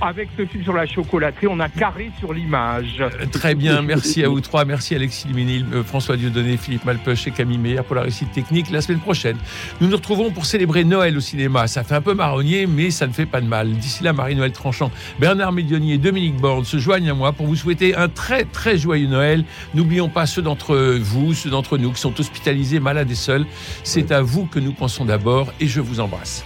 avec 0.00 0.28
ce 0.36 0.46
film 0.46 0.64
sur 0.64 0.72
la 0.72 0.86
chocolaterie, 0.86 1.46
on 1.48 1.60
a 1.60 1.68
carré 1.68 2.10
sur 2.18 2.32
l'image. 2.32 3.02
Très 3.32 3.54
bien, 3.54 3.82
merci 3.82 4.24
à 4.24 4.28
vous 4.28 4.40
trois. 4.40 4.64
Merci 4.64 4.94
Alexis 4.94 5.28
Luminil, 5.28 5.64
euh, 5.72 5.82
François 5.82 6.16
Dieudonné, 6.16 6.56
Philippe 6.56 6.84
Malpeuch 6.84 7.26
et 7.26 7.30
Camille 7.30 7.58
Meyer 7.58 7.82
pour 7.86 7.96
la 7.96 8.02
réussite 8.02 8.32
technique. 8.32 8.70
La 8.70 8.80
semaine 8.80 9.00
prochaine, 9.00 9.36
nous 9.80 9.88
nous 9.88 9.96
retrouvons 9.96 10.30
pour 10.30 10.46
célébrer 10.46 10.84
Noël 10.84 11.16
au 11.16 11.20
cinéma. 11.20 11.66
Ça 11.66 11.84
fait 11.84 11.94
un 11.94 12.00
peu 12.00 12.14
marronnier, 12.14 12.66
mais 12.66 12.90
ça 12.90 13.06
ne 13.06 13.12
fait 13.12 13.26
pas 13.26 13.40
de 13.40 13.46
mal. 13.46 13.70
D'ici 13.72 14.02
là, 14.04 14.12
Marie-Noël 14.12 14.52
Tranchant, 14.52 14.90
Bernard 15.18 15.50
Médioni 15.50 15.92
et 15.92 15.98
Dominique 15.98 16.36
Borne 16.36 16.64
se 16.64 16.78
joignent 16.78 17.10
à 17.10 17.14
moi 17.14 17.32
pour 17.32 17.46
vous 17.46 17.56
souhaiter 17.56 17.96
un 17.96 18.08
très 18.08 18.44
très 18.44 18.78
joyeux 18.78 19.08
Noël. 19.08 19.44
N'oublions 19.74 20.08
pas 20.08 20.26
ceux 20.26 20.42
d'entre 20.42 20.76
vous, 21.00 21.34
ceux 21.34 21.50
d'entre 21.50 21.76
nous 21.76 21.90
qui 21.90 22.00
sont 22.00 22.18
hospitalisés, 22.20 22.78
malades 22.78 23.10
et 23.10 23.16
seuls. 23.16 23.44
C'est 23.82 24.12
à 24.12 24.22
vous 24.22 24.46
que 24.46 24.60
nous 24.60 24.72
pensons 24.72 25.04
d'abord 25.04 25.52
et 25.60 25.66
je 25.66 25.80
vous 25.80 25.98
embrasse. 25.98 26.44